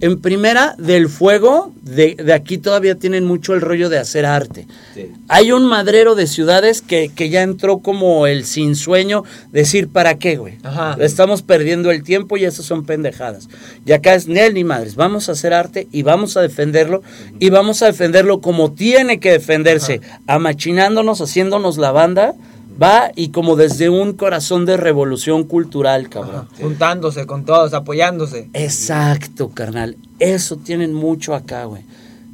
[0.00, 4.66] En primera, del fuego, de, de aquí todavía tienen mucho el rollo de hacer arte.
[4.94, 5.12] Sí.
[5.28, 10.18] Hay un madrero de ciudades que, que ya entró como el sin sueño, decir, ¿para
[10.18, 10.58] qué, güey?
[10.62, 10.96] Ajá.
[11.00, 13.48] Estamos perdiendo el tiempo y eso son pendejadas.
[13.84, 17.02] Y acá es, ni él ni madres, vamos a hacer arte y vamos a defenderlo
[17.38, 22.34] y vamos a defenderlo como tiene que defenderse, amachinándonos, haciéndonos la banda,
[22.80, 26.48] va, y como desde un corazón de revolución cultural, cabrón.
[26.60, 28.48] Juntándose con todos, apoyándose.
[28.52, 29.96] Exacto, carnal.
[30.18, 31.82] Eso tienen mucho acá, güey.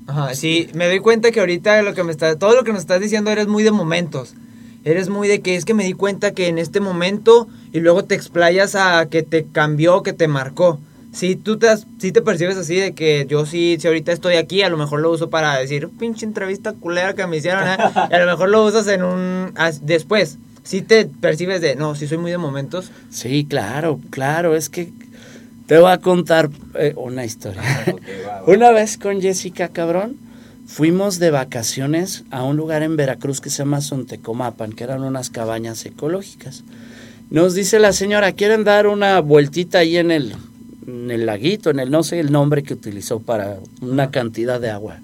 [0.06, 2.78] Ajá, sí, me doy cuenta que ahorita lo que me está, todo lo que me
[2.78, 4.34] estás diciendo eres muy de momentos.
[4.84, 8.04] Eres muy de que es que me di cuenta que en este momento y luego
[8.04, 10.78] te explayas a que te cambió, que te marcó.
[11.16, 14.60] Si tú te, sí te percibes así de que yo sí, si ahorita estoy aquí,
[14.60, 17.76] a lo mejor lo uso para decir, pinche entrevista culera que me hicieron, ¿eh?",
[18.10, 20.36] y a lo mejor lo usas en un, as- después.
[20.62, 22.90] Si te percibes de, no, sí soy muy de momentos.
[23.08, 24.92] Sí, claro, claro, es que
[25.66, 27.62] te voy a contar eh, una historia.
[27.62, 27.94] Va,
[28.28, 28.42] va.
[28.46, 30.16] Una vez con Jessica, cabrón,
[30.66, 35.30] fuimos de vacaciones a un lugar en Veracruz que se llama Sontecomapan, que eran unas
[35.30, 36.62] cabañas ecológicas.
[37.30, 40.34] Nos dice la señora, ¿quieren dar una vueltita ahí en el,
[40.86, 44.70] en el laguito, en el no sé el nombre que utilizó para una cantidad de
[44.70, 44.98] agua?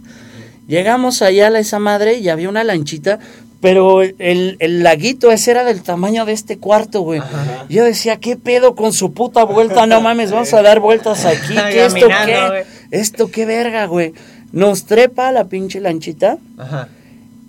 [0.69, 3.19] Llegamos allá a esa madre y había una lanchita,
[3.61, 7.21] pero el, el laguito ese era del tamaño de este cuarto, güey.
[7.21, 7.67] Ajá.
[7.69, 9.87] Yo decía, ¿qué pedo con su puta vuelta?
[9.87, 11.55] No mames, vamos a dar vueltas aquí.
[11.71, 12.65] ¿Qué esto qué?
[12.91, 14.15] ¿Esto qué verga, güey?
[14.53, 16.89] Nos trepa la pinche lanchita Ajá,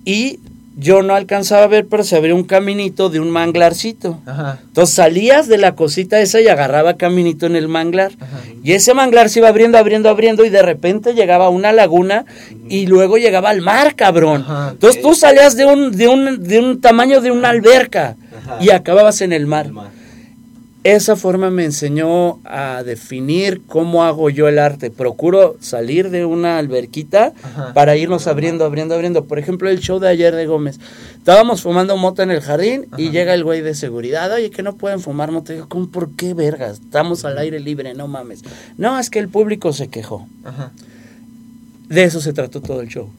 [0.05, 0.39] y
[0.75, 4.21] yo no alcanzaba a ver, pero se abrió un caminito de un manglarcito.
[4.25, 8.11] ajá, Entonces salías de la cosita esa y agarraba caminito en el manglar.
[8.19, 8.39] Ajá.
[8.63, 12.25] Y ese manglar se iba abriendo, abriendo, abriendo y de repente llegaba a una laguna
[12.69, 14.41] y luego llegaba al mar, cabrón.
[14.41, 14.69] Ajá.
[14.71, 18.15] Entonces tú salías de un, de un, de un tamaño de una alberca
[18.59, 19.67] y acababas en el mar.
[19.67, 20.02] El mar.
[20.83, 24.91] Esa forma me enseñó a definir cómo hago yo el arte.
[24.91, 27.73] Procuro salir de una alberquita Ajá.
[27.73, 29.23] para irnos abriendo, abriendo, abriendo.
[29.23, 30.81] Por ejemplo, el show de ayer de Gómez.
[31.17, 34.29] Estábamos fumando mota en el jardín y llega el güey de seguridad.
[34.33, 35.53] Oye, que no pueden fumar mota.
[35.53, 36.81] Digo, ¿cómo por qué vergas?
[36.81, 38.41] Estamos al aire libre, no mames.
[38.77, 40.27] No, es que el público se quejó.
[40.43, 40.71] ajá.
[41.87, 43.09] De eso se trató todo el show.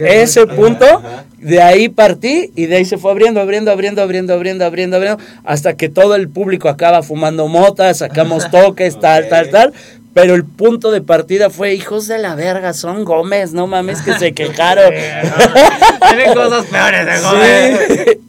[0.00, 1.02] Ese punto,
[1.38, 5.22] de ahí partí y de ahí se fue abriendo, abriendo, abriendo, abriendo, abriendo, abriendo, abriendo,
[5.44, 9.72] hasta que todo el público acaba fumando motas, sacamos toques, tal, tal, tal.
[10.14, 14.14] Pero el punto de partida fue, hijos de la verga, son Gómez, no mames que
[14.14, 14.90] se quejaron.
[16.08, 17.80] Tienen cosas peores de Gómez.
[17.88, 18.20] Sí.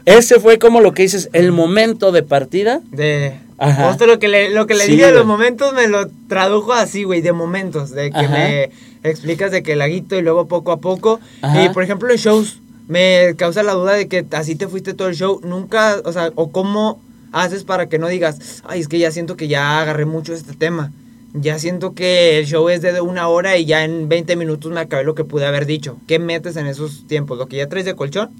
[0.04, 2.80] Ese fue como lo que dices, el momento de partida.
[2.90, 3.34] De.
[3.60, 3.88] Ajá.
[3.88, 6.72] Justo lo que le, lo que le Sí, dije de los momentos me lo tradujo
[6.72, 7.90] así, güey, de momentos.
[7.90, 8.28] De que Ajá.
[8.32, 8.70] me
[9.04, 11.20] explicas de que laguito y luego poco a poco.
[11.42, 11.64] Ajá.
[11.64, 15.08] Y por ejemplo, en shows, me causa la duda de que así te fuiste todo
[15.08, 15.40] el show.
[15.44, 17.00] Nunca, o sea, o cómo
[17.32, 20.54] haces para que no digas, ay, es que ya siento que ya agarré mucho este
[20.54, 20.90] tema.
[21.34, 24.80] Ya siento que el show es de una hora y ya en 20 minutos me
[24.80, 25.98] acabé lo que pude haber dicho.
[26.08, 27.36] ¿Qué metes en esos tiempos?
[27.38, 28.30] ¿Lo que ya traes de colchón?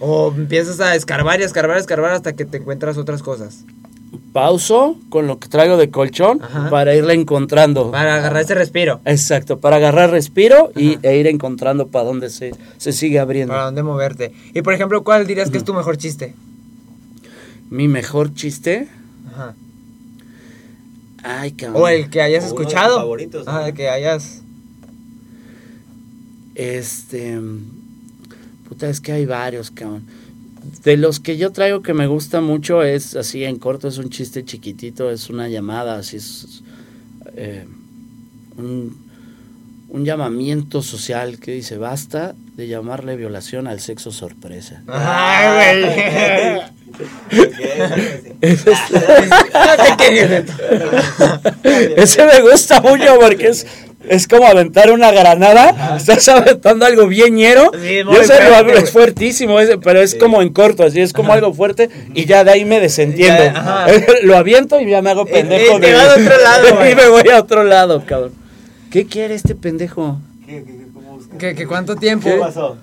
[0.00, 3.64] ¿O empiezas a escarbar y escarbar, escarbar hasta que te encuentras otras cosas?
[4.32, 6.70] Pauso con lo que traigo de colchón Ajá.
[6.70, 7.90] para irla encontrando.
[7.90, 9.00] Para agarrar ese respiro.
[9.04, 13.52] Exacto, para agarrar respiro y, e ir encontrando para dónde se, se sigue abriendo.
[13.52, 14.32] Para dónde moverte.
[14.54, 16.34] Y por ejemplo, ¿cuál dirías que es tu mejor chiste?
[17.70, 18.88] Mi mejor chiste.
[19.32, 19.54] Ajá.
[21.22, 21.82] Ay, cabrón.
[21.82, 22.96] O el que hayas O uno de tus escuchado.
[22.98, 24.42] favoritos, Ah, el que hayas.
[26.54, 27.38] Este.
[28.68, 30.04] Puta, es que hay varios, cabrón.
[30.82, 34.10] De los que yo traigo que me gusta mucho es así en corto, es un
[34.10, 36.62] chiste chiquitito, es una llamada, así es.
[37.36, 37.66] eh,
[38.56, 38.96] un,
[39.88, 44.82] un llamamiento social que dice: basta de llamarle violación al sexo sorpresa.
[44.88, 46.60] Ay, güey.
[51.96, 53.66] Ese me gusta mucho porque es,
[54.08, 55.96] es como aventar una granada.
[55.96, 57.70] Estás aventando algo bien ñero.
[57.80, 61.00] Sí, y muy ese lo fuerte, es fuertísimo, ese, pero es como en corto, así
[61.00, 63.42] es como algo fuerte y ya de ahí me desentiendo.
[63.44, 63.86] Ya,
[64.22, 65.78] lo aviento y ya me hago pendejo.
[65.78, 68.32] y de- a otro lado, y me voy a otro lado, cabrón.
[68.90, 70.18] ¿Qué quiere este pendejo?
[70.46, 71.18] ¿Qué, qué, qué, cómo?
[71.38, 72.28] ¿Qué, qué cuánto tiempo?
[72.28, 72.76] ¿Qué pasó?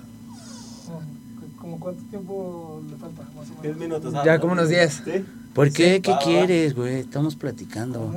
[1.60, 3.22] ¿Como cuánto tiempo le falta?
[3.36, 4.00] Más o Diez menos.
[4.00, 4.14] minutos.
[4.20, 5.00] ah, Ya como unos diez.
[5.04, 5.24] ¿Sí?
[5.54, 6.00] ¿Por qué?
[6.00, 7.00] ¿Qué va, quieres, güey?
[7.00, 8.10] Estamos platicando.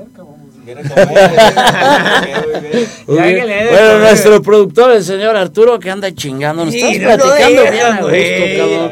[0.66, 0.76] Des,
[3.08, 4.00] bueno, güey.
[4.00, 6.66] nuestro productor, el señor Arturo, que anda chingando.
[6.66, 8.58] Nos Sí, no lo platicando digas, bien güey.
[8.58, 8.92] cabrón.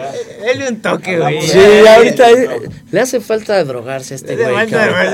[0.68, 1.42] Un toque, güey.
[1.42, 2.50] Sí, ahorita eh,
[2.92, 4.70] le hace falta drogarse a este güey.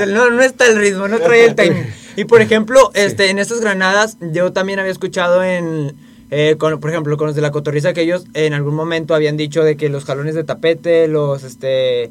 [0.08, 1.86] No, no está el ritmo, no trae el timing.
[2.16, 5.94] Y por ejemplo, este, en estas granadas, yo también había escuchado en,
[6.32, 9.36] eh, con, por ejemplo, con los de la cotorriza que ellos en algún momento habían
[9.36, 12.10] dicho de que los jalones de tapete, los, este,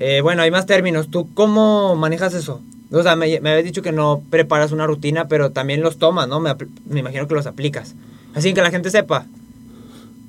[0.00, 1.08] eh, bueno, hay más términos.
[1.10, 2.60] ¿Tú cómo manejas eso?
[2.90, 6.26] O sea, me, me habías dicho que no preparas una rutina, pero también los tomas,
[6.26, 6.40] ¿no?
[6.40, 7.94] Me, me imagino que los aplicas.
[8.34, 9.26] Así que la gente sepa.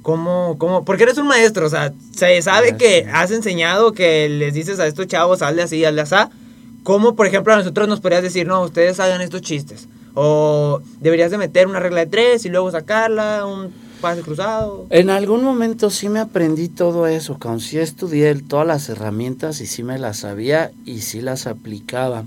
[0.02, 0.84] ¿Cómo, cómo?
[0.84, 4.88] Porque eres un maestro, o sea, se sabe que has enseñado, que les dices a
[4.88, 6.16] estos chavos, hazle así, hazle así.
[6.84, 9.88] ¿Cómo, por ejemplo, a nosotros nos podrías decir, no, ustedes hagan estos chistes?
[10.16, 14.88] O deberías de meter una regla de tres y luego sacarla, un pase cruzado.
[14.90, 17.62] En algún momento sí me aprendí todo eso, cabrón.
[17.62, 22.26] Sí estudié todas las herramientas y sí me las sabía y sí las aplicaba.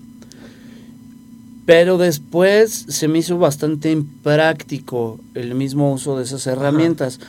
[1.67, 7.21] Pero después se me hizo bastante impráctico el mismo uso de esas herramientas.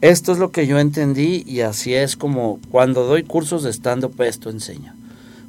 [0.00, 4.20] Esto es lo que yo entendí y así es como cuando doy cursos de stand-up
[4.22, 4.92] esto enseño.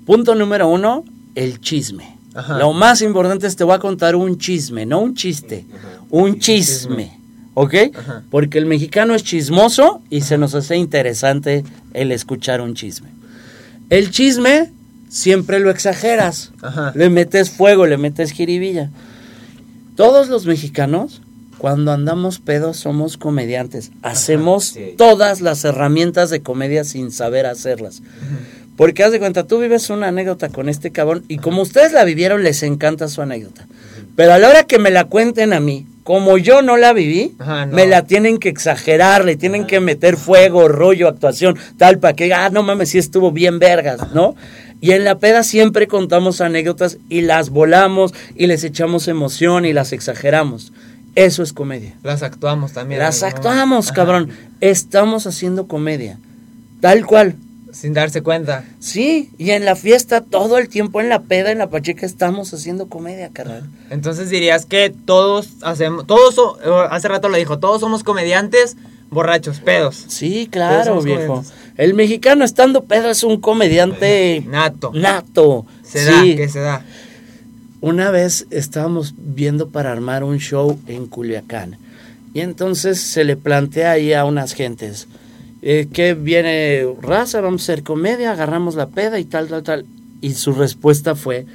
[0.05, 1.03] Punto número uno,
[1.35, 2.17] el chisme.
[2.33, 2.59] Ajá.
[2.59, 5.65] Lo más importante es te voy a contar un chisme, no un chiste,
[6.09, 7.16] un chisme.
[7.59, 7.73] ¿Ok?
[7.95, 8.21] Ajá.
[8.29, 11.63] Porque el mexicano es chismoso y se nos hace interesante
[11.95, 13.09] el escuchar un chisme.
[13.89, 14.69] El chisme
[15.09, 16.51] siempre lo exageras.
[16.61, 16.91] Ajá.
[16.93, 18.91] Le metes fuego, le metes jiribilla.
[19.95, 21.23] Todos los mexicanos,
[21.57, 23.89] cuando andamos pedos, somos comediantes.
[24.03, 24.93] Hacemos sí.
[24.95, 28.03] todas las herramientas de comedia sin saber hacerlas.
[28.75, 32.03] Porque haz de cuenta, tú vives una anécdota con este cabrón y como ustedes la
[32.03, 33.65] vivieron, les encanta su anécdota.
[34.15, 37.35] Pero a la hora que me la cuenten a mí, como yo no la viví,
[37.37, 37.75] Ajá, no.
[37.75, 42.33] me la tienen que exagerar, le tienen que meter fuego, rollo, actuación, tal, para que,
[42.33, 44.33] ah, no mames, sí estuvo bien vergas, ¿no?
[44.79, 49.73] Y en la peda siempre contamos anécdotas y las volamos y les echamos emoción y
[49.73, 50.71] las exageramos.
[51.15, 51.93] Eso es comedia.
[52.03, 53.01] Las actuamos también.
[53.01, 53.27] Las ¿no?
[53.27, 54.29] actuamos, cabrón.
[54.61, 56.19] Estamos haciendo comedia.
[56.79, 57.35] Tal cual.
[57.79, 58.63] Sin darse cuenta.
[58.79, 62.51] Sí, y en la fiesta todo el tiempo en la peda, en la pacheca, estamos
[62.53, 63.69] haciendo comedia, carnal.
[63.91, 68.77] Entonces dirías que todos hacemos, todos, so- eh, hace rato lo dijo, todos somos comediantes
[69.11, 70.05] borrachos, pedos.
[70.07, 71.19] Sí, claro, viejo.
[71.21, 71.53] comediantes.
[71.77, 74.91] El mexicano estando pedo es un comediante Nato.
[74.95, 75.65] nato.
[75.83, 76.35] Se da, Sí.
[76.35, 76.83] que se da.
[77.79, 81.77] Una vez estábamos viendo para armar un show en Culiacán
[82.33, 85.07] y entonces se le plantea ahí a unas gentes
[85.61, 89.85] eh, que viene raza, vamos a hacer comedia, agarramos la peda y tal, tal, tal.
[90.21, 91.45] Y su respuesta fue,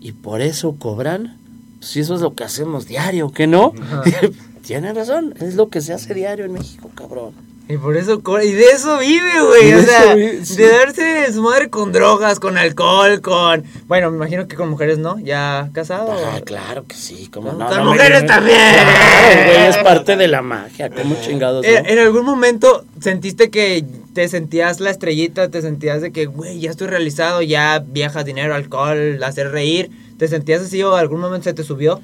[0.00, 1.36] ¿y por eso cobran?
[1.80, 3.72] Si eso es lo que hacemos diario, ¿que no?
[4.62, 7.32] Tienen razón, es lo que se hace diario en México, cabrón.
[7.70, 9.74] Y por eso, y de eso vive, güey.
[9.74, 10.56] O de sea, eso vive, sí.
[10.56, 13.62] de darse su madre con drogas, con alcohol, con.
[13.86, 15.20] Bueno, me imagino que con mujeres, ¿no?
[15.20, 16.12] ¿Ya casado?
[16.12, 17.68] Ah, claro que sí, como no.
[17.68, 18.58] Con no me- mujeres también.
[18.58, 21.64] Claro, güey, es parte de la magia, como chingados.
[21.64, 21.88] ¿En, ¿no?
[21.90, 25.48] en algún momento sentiste que te sentías la estrellita?
[25.48, 29.90] ¿Te sentías de que, güey, ya estoy realizado, ya viajas dinero, alcohol, hacer reír?
[30.18, 32.00] ¿Te sentías así o algún momento se te subió?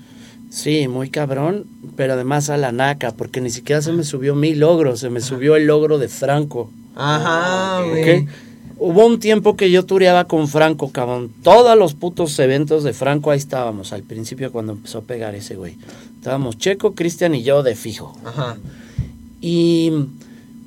[0.50, 4.54] Sí, muy cabrón, pero además a la naca, porque ni siquiera se me subió mi
[4.54, 6.70] logro, se me subió el logro de Franco.
[6.94, 7.90] Ajá, ok.
[7.90, 8.26] güey.
[8.78, 11.30] Hubo un tiempo que yo tureaba con Franco, cabrón.
[11.42, 15.56] Todos los putos eventos de Franco ahí estábamos, al principio cuando empezó a pegar ese
[15.56, 15.76] güey.
[16.18, 18.14] Estábamos Checo, Cristian y yo de fijo.
[18.24, 18.56] Ajá.
[19.40, 19.92] Y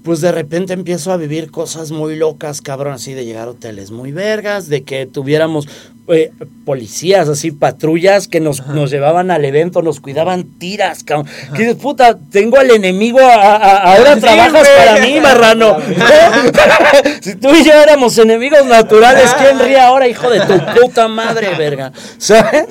[0.04, 3.92] pues de repente empiezo a vivir cosas muy locas, cabrón, así de llegar a hoteles
[3.92, 5.68] muy vergas, de que tuviéramos
[6.08, 6.32] eh,
[6.66, 11.28] policías, así patrullas que nos, nos llevaban al evento, nos cuidaban tiras, cabrón.
[11.56, 14.78] Que dices, puta, tengo al enemigo, a- a- a- ahora Sí, trabajas güey.
[14.78, 15.78] para mí, marrano.
[17.22, 21.50] si tú y yo éramos enemigos naturales, ¿quién ríe ahora, hijo de tu puta madre,
[21.58, 21.92] verga?
[22.18, 22.66] ¿Sabes?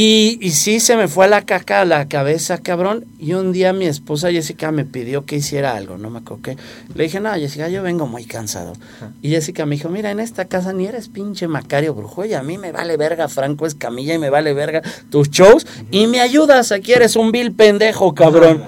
[0.00, 3.04] Y, y sí, se me fue a la caca a la cabeza, cabrón.
[3.18, 6.56] Y un día mi esposa Jessica me pidió que hiciera algo, no me acuerdo qué.
[6.94, 8.74] Le dije, no, Jessica, yo vengo muy cansado.
[9.22, 12.44] Y Jessica me dijo, mira, en esta casa ni eres pinche Macario Brujo y a
[12.44, 15.66] mí me vale verga Franco Escamilla y me vale verga tus shows.
[15.90, 18.62] Y me ayudas, aquí eres un vil pendejo, cabrón.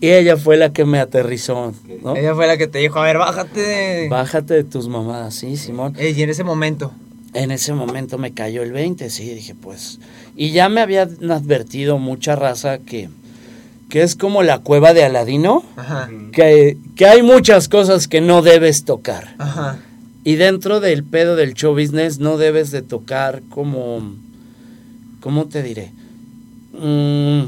[0.00, 2.16] Y ella fue la que me aterrizó, ¿no?
[2.16, 4.08] Ella fue la que te dijo, a ver, bájate.
[4.08, 5.94] Bájate de tus mamadas, sí, Simón.
[6.00, 6.90] Y en ese momento.
[7.32, 10.00] En ese momento me cayó el 20, sí, dije, pues.
[10.40, 13.10] Y ya me habían advertido mucha raza que,
[13.90, 16.08] que es como la cueva de Aladino, Ajá.
[16.32, 19.34] que, que hay muchas cosas que no debes tocar.
[19.36, 19.80] Ajá.
[20.24, 24.14] Y dentro del pedo del show business no debes de tocar como,
[25.20, 25.92] ¿cómo te diré?
[26.72, 27.42] Mm,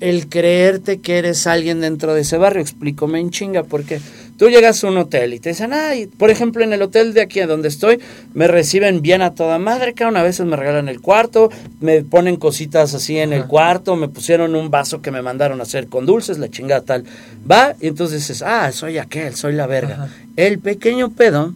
[0.00, 2.60] el creerte que eres alguien dentro de ese barrio.
[2.60, 4.02] Explícame en chinga, porque
[4.36, 7.22] Tú llegas a un hotel y te dicen, ay, por ejemplo, en el hotel de
[7.22, 8.00] aquí a donde estoy,
[8.32, 12.36] me reciben bien a toda madre, cada una vez me regalan el cuarto, me ponen
[12.36, 16.04] cositas así en el cuarto, me pusieron un vaso que me mandaron a hacer con
[16.04, 17.04] dulces, la chingada tal.
[17.48, 20.08] Va, y entonces dices, ah, soy aquel, soy la verga.
[20.36, 21.54] El pequeño pedo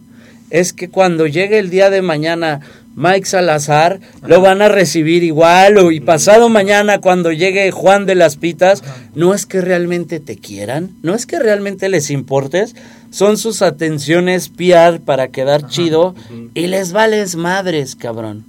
[0.49, 2.61] es que cuando llegue el día de mañana
[2.95, 8.15] Mike Salazar, lo van a recibir igual, o, y pasado mañana cuando llegue Juan de
[8.15, 8.83] las Pitas,
[9.15, 12.75] no es que realmente te quieran, no es que realmente les importes,
[13.11, 16.13] son sus atenciones PR para quedar chido
[16.53, 18.43] y les vales madres, cabrón.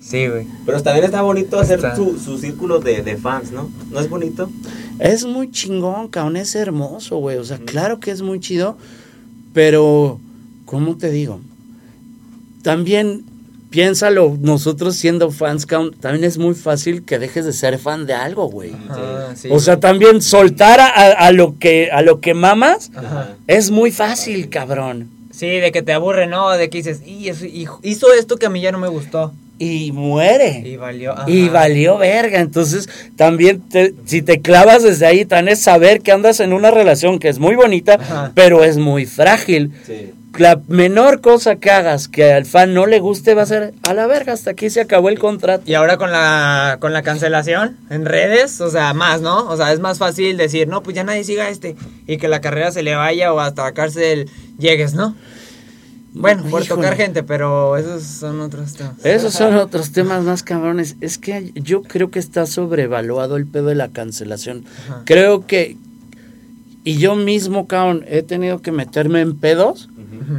[0.00, 0.46] Sí, güey.
[0.64, 1.96] Pero también está bonito hacer Está.
[1.96, 3.68] su, su círculo de, de fans, ¿no?
[3.90, 4.48] ¿No es bonito?
[5.00, 7.38] Es muy chingón, cabrón, es hermoso, güey.
[7.38, 8.78] O sea, claro que es muy chido,
[9.52, 10.20] pero,
[10.64, 11.40] ¿cómo te digo?
[12.62, 13.24] También,
[13.70, 15.66] piénsalo, nosotros siendo fans,
[16.00, 18.72] también es muy fácil que dejes de ser fan de algo, güey.
[19.34, 23.34] Sí, o sea, también soltar a, a lo que a lo que mamas Ajá.
[23.46, 25.10] es muy fácil, cabrón.
[25.30, 26.50] Sí, de que te aburre, ¿no?
[26.52, 29.32] De que dices, y eso- hijo- hizo esto que a mí ya no me gustó.
[29.58, 30.62] Y muere.
[30.66, 31.12] Y valió.
[31.12, 31.24] ajá.
[31.30, 32.40] Y valió verga.
[32.40, 36.70] Entonces, también, te- si te clavas desde ahí, tan es saber que andas en una
[36.70, 38.32] relación que es muy bonita, Ajá.
[38.34, 39.72] pero es muy frágil.
[39.86, 40.12] Sí.
[40.38, 43.94] La menor cosa que hagas que al fan no le guste va a ser a
[43.94, 44.32] la verga.
[44.32, 45.64] Hasta aquí se acabó el contrato.
[45.66, 49.48] Y ahora con la, con la cancelación en redes, o sea, más, ¿no?
[49.48, 51.76] O sea, es más fácil decir, no, pues ya nadie siga este.
[52.06, 54.28] Y que la carrera se le vaya o hasta la cárcel
[54.58, 55.14] llegues, ¿no?
[56.18, 56.82] Bueno, por Híjole.
[56.82, 59.04] tocar gente, pero esos son otros temas.
[59.04, 60.96] Esos son otros temas más cabrones.
[61.02, 64.64] Es que yo creo que está sobrevaluado el pedo de la cancelación.
[64.88, 65.02] Ajá.
[65.04, 65.76] Creo que.
[66.84, 69.90] Y yo mismo, cabrón, he tenido que meterme en pedos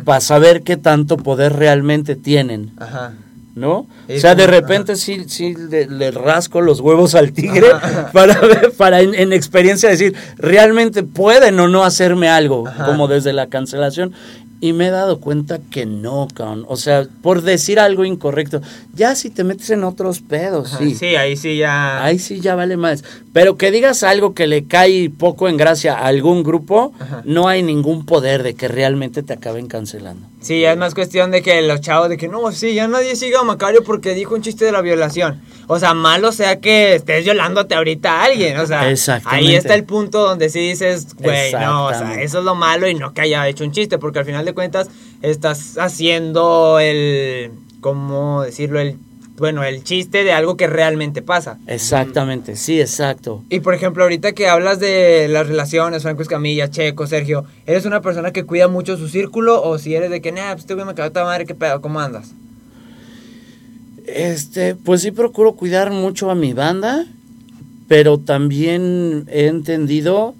[0.04, 2.72] Para saber qué tanto poder realmente tienen.
[2.78, 3.14] Ajá.
[3.56, 3.88] ¿no?
[4.08, 7.66] Es o sea, de como- repente sí, sí le, le rasco los huevos al tigre
[8.14, 12.86] para ver, para en, en experiencia decir, realmente pueden o no hacerme algo, Ajá.
[12.86, 14.14] como desde la cancelación.
[14.60, 16.66] Y me he dado cuenta que no, cabrón.
[16.68, 18.62] O sea, por decir algo incorrecto.
[18.95, 20.95] Ya si te metes en otros pedos, sí.
[20.95, 22.03] Sí, ahí sí ya.
[22.03, 23.03] Ahí sí ya vale más.
[23.34, 27.22] Pero que digas algo que le cae poco en gracia a algún grupo, Ajá.
[27.24, 30.26] no hay ningún poder de que realmente te acaben cancelando.
[30.48, 33.18] Sí, ya es más cuestión de que los chavos de que no, sí, ya nadie
[33.18, 35.41] siga a Macario porque dijo un chiste de la violación.
[35.68, 38.58] O sea, malo sea que estés violándote ahorita a alguien.
[38.58, 38.93] O sea,
[39.26, 42.88] ahí está el punto donde sí dices, güey, no, o sea, eso es lo malo
[42.88, 44.88] y no que haya hecho un chiste, porque al final de cuentas
[45.22, 48.80] estás haciendo el, ¿cómo decirlo?
[48.80, 48.98] El,
[49.38, 51.60] bueno, el chiste de algo que realmente pasa.
[51.68, 53.44] Exactamente, sí, exacto.
[53.50, 58.02] Y por ejemplo, ahorita que hablas de las relaciones, Franco Escamilla, Checo, Sergio, ¿eres una
[58.02, 60.86] persona que cuida mucho su círculo o si eres de que, nah, pues este güey
[60.86, 62.34] me toda madre, qué pedo, cómo andas?
[64.08, 67.06] Este, pues sí procuro cuidar mucho a mi banda,
[67.88, 70.34] pero también he entendido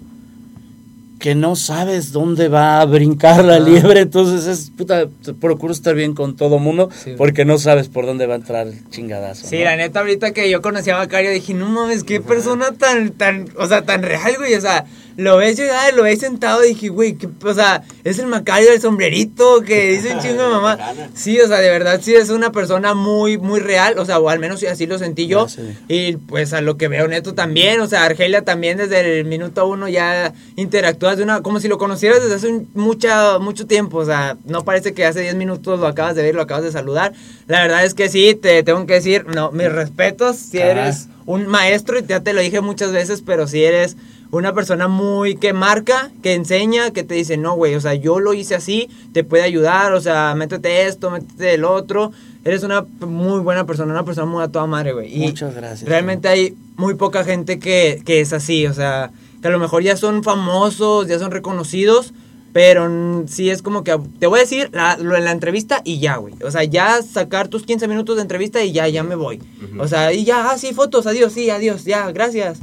[1.18, 5.06] que no sabes dónde va a brincar la liebre, entonces es puta,
[5.40, 7.14] procuro estar bien con todo mundo Sí.
[7.18, 9.46] porque no sabes por dónde va a entrar el chingadazo.
[9.46, 9.64] Sí, ¿no?
[9.64, 13.48] la neta, ahorita que yo conocí a Macario dije, no mames, qué persona tan, tan,
[13.56, 14.86] o sea, tan real, güey, o sea,
[15.18, 18.80] lo ves llegar, lo ves sentado y dije, güey, o sea, es el Macario del
[18.80, 20.78] sombrerito que dice un chingo de mamá.
[21.14, 24.28] Sí, o sea, de verdad, sí es una persona muy, muy real, o sea, o
[24.28, 25.48] al menos así lo sentí yo.
[25.88, 29.66] Y pues a lo que veo Neto también, o sea, Argelia también desde el minuto
[29.66, 33.98] uno ya interactúas de una, como si lo conocieras desde hace un- mucha, mucho tiempo,
[33.98, 36.70] o sea, no parece que hace 10 minutos lo acabas de ver, lo acabas de
[36.70, 37.12] saludar.
[37.48, 40.70] La verdad es que sí, te tengo que decir, no, mis respetos, si Ah.
[40.70, 43.96] eres un maestro, y ya te lo dije muchas veces, pero si eres
[44.30, 48.20] una persona muy que marca, que enseña, que te dice, no, güey, o sea, yo
[48.20, 52.12] lo hice así, te puede ayudar, o sea, métete esto, métete el otro.
[52.44, 55.14] Eres una muy buena persona, una persona muy a toda madre, güey.
[55.14, 55.88] Y Muchas gracias.
[55.88, 59.10] Realmente hay muy poca gente que, que es así, o sea,
[59.42, 62.12] que a lo mejor ya son famosos, ya son reconocidos,
[62.52, 65.98] pero sí es como que, te voy a decir la- lo en la entrevista y
[66.00, 66.34] ya, güey.
[66.44, 69.40] O sea, ya sacar tus 15 minutos de entrevista y ya, ya me voy.
[69.78, 72.58] O sea, y ya, ah, sí, fotos, adiós, sí, adiós, ya, gracias.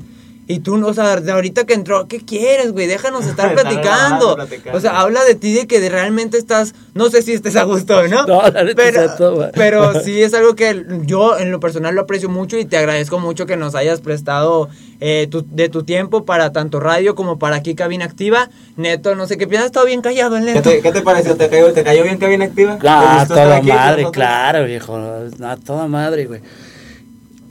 [0.48, 2.86] Y tú, o sea, de ahorita que entró, ¿qué quieres, güey?
[2.88, 4.38] Déjanos estar platicando.
[4.74, 7.64] O sea, habla de ti, de que de realmente estás, no sé si estés a
[7.64, 8.26] gusto, ¿no?
[8.28, 12.30] No, la neta pero, pero sí es algo que yo en lo personal lo aprecio
[12.30, 14.70] mucho y te agradezco mucho que nos hayas prestado
[15.00, 18.50] eh, tu- de tu tiempo para tanto radio como para aquí Cabina Activa.
[18.78, 20.70] Neto, no sé qué piensas, estado bien callado el ¿Qué Neto.
[20.70, 21.36] te, qué te pareció?
[21.36, 22.78] ¿Te cayó, ¿Te cayó bien bien activa?
[22.78, 24.96] ¿Te Ah, toda aquí madre, claro, viejo.
[25.44, 26.42] A toda madre, güey.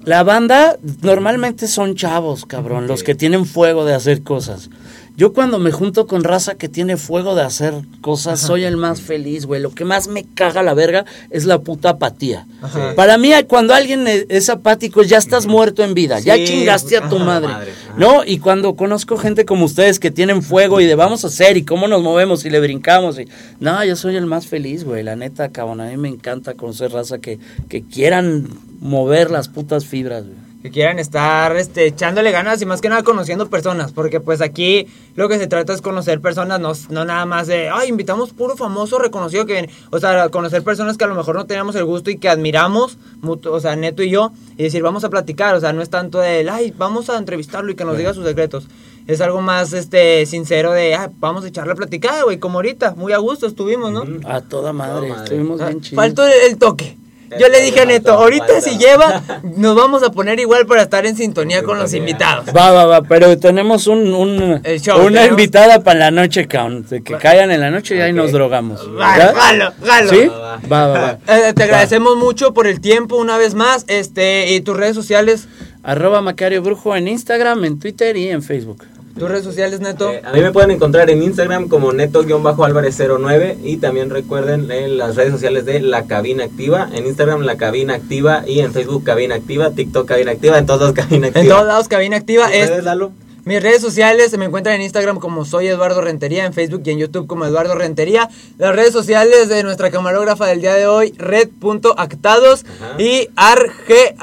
[0.05, 4.69] La banda normalmente son chavos, cabrón, los que tienen fuego de hacer cosas.
[5.17, 9.01] Yo cuando me junto con raza que tiene fuego de hacer cosas, soy el más
[9.01, 9.63] feliz, güey.
[9.63, 12.49] Lo que más me caga la verga es la puta apatía.
[12.61, 12.95] Ajá.
[12.97, 16.19] Para mí, cuando alguien e- es apático, ya estás muerto en vida.
[16.19, 17.51] ya chingaste a tu ajá, madre.
[17.97, 18.25] ¿No?
[18.25, 21.65] Y cuando conozco gente como ustedes que tienen fuego y de vamos a hacer y
[21.65, 23.17] cómo nos movemos y le brincamos.
[23.21, 23.29] Y...
[23.61, 25.05] No, yo soy el más feliz, güey.
[25.05, 25.81] La neta, cabrón.
[25.81, 27.39] A mí me encanta conocer raza que,
[27.69, 28.49] que quieran
[28.81, 30.44] mover las putas fibras, güey.
[30.65, 34.87] Que quieran estar este, echándole ganas y más que nada conociendo personas, porque pues aquí
[35.15, 38.57] lo que se trata es conocer personas, no, no nada más de, ay, invitamos puro
[38.57, 41.85] famoso reconocido que viene, o sea, conocer personas que a lo mejor no tenemos el
[41.85, 45.55] gusto y que admiramos, mutu- o sea, Neto y yo, y decir, vamos a platicar,
[45.55, 48.25] o sea, no es tanto de, ay, vamos a entrevistarlo y que nos diga sus
[48.25, 48.67] secretos.
[49.07, 52.95] Es algo más este sincero de, ah, vamos a echarle a platicar, güey, como ahorita,
[52.97, 54.07] muy a gusto estuvimos, ¿no?
[54.27, 55.11] A toda madre.
[55.11, 55.25] madre.
[55.25, 55.97] Estuvimos Ah, bien chidos.
[56.03, 56.97] Faltó el, el toque.
[57.39, 59.23] Yo le dije a Neto, ahorita si lleva,
[59.57, 62.47] nos vamos a poner igual para estar en sintonía con los invitados.
[62.57, 66.87] Va, va, va, pero tenemos un, un- show, una tenemos- invitada para la noche, cabrón.
[66.89, 68.81] de Que caigan en la noche y ahí nos drogamos.
[68.99, 70.11] Va, jalo, jalo.
[70.11, 70.27] ¿Sí?
[70.27, 71.19] Va, Va, va, va.
[71.35, 73.85] Eh, te agradecemos mucho por el tiempo una vez más.
[73.89, 75.49] Este, y tus redes sociales,
[75.83, 78.85] Arroba Macario Brujo en Instagram, en Twitter y en Facebook.
[79.19, 80.11] Tus redes sociales, Neto.
[80.11, 85.17] Eh, a mí me pueden encontrar en Instagram como neto-álvarez09 y también recuerden en las
[85.17, 89.37] redes sociales de La Cabina Activa, en Instagram La Cabina Activa y en Facebook Cabina
[89.37, 91.43] Activa, TikTok Cabina Activa, en todos Cabina Activa.
[91.43, 92.53] en todos lados, cabina activa.
[92.53, 93.13] Es, ¿Ustedes, Lalo?
[93.45, 96.91] mis redes sociales se me encuentran en Instagram como soy Eduardo Rentería, en Facebook y
[96.91, 98.29] en YouTube como Eduardo Rentería.
[98.59, 102.65] Las redes sociales de nuestra camarógrafa del día de hoy, red.actados
[102.99, 104.15] y arghea.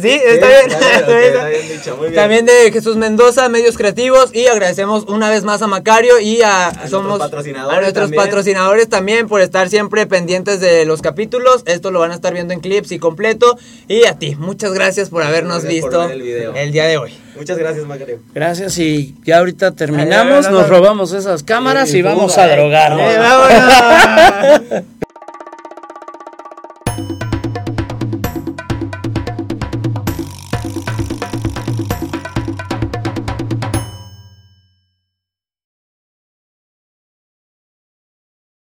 [0.00, 0.10] ¿Sí?
[0.10, 0.70] ¿Está Sí, bien?
[0.70, 2.14] está bien, ok, está bien dicho, muy bien.
[2.14, 4.34] También de Jesús Mendoza, Medios Creativos.
[4.34, 8.22] Y agradecemos una vez más a Macario y a, nuestros somos patrocinadores a nuestros también.
[8.24, 11.62] patrocinadores también por estar siempre pendientes de los capítulos.
[11.66, 13.58] Esto lo van a estar viendo en clips y completo.
[13.88, 16.54] Y a ti, muchas gracias por habernos Gracias visto el video.
[16.54, 17.14] el día de hoy.
[17.36, 18.18] Muchas gracias, Macario.
[18.34, 20.66] Gracias y ya ahorita terminamos, Ay, nos no, no.
[20.68, 23.00] robamos esas cámaras y vamos a drogarnos.
[23.02, 24.82] Eh.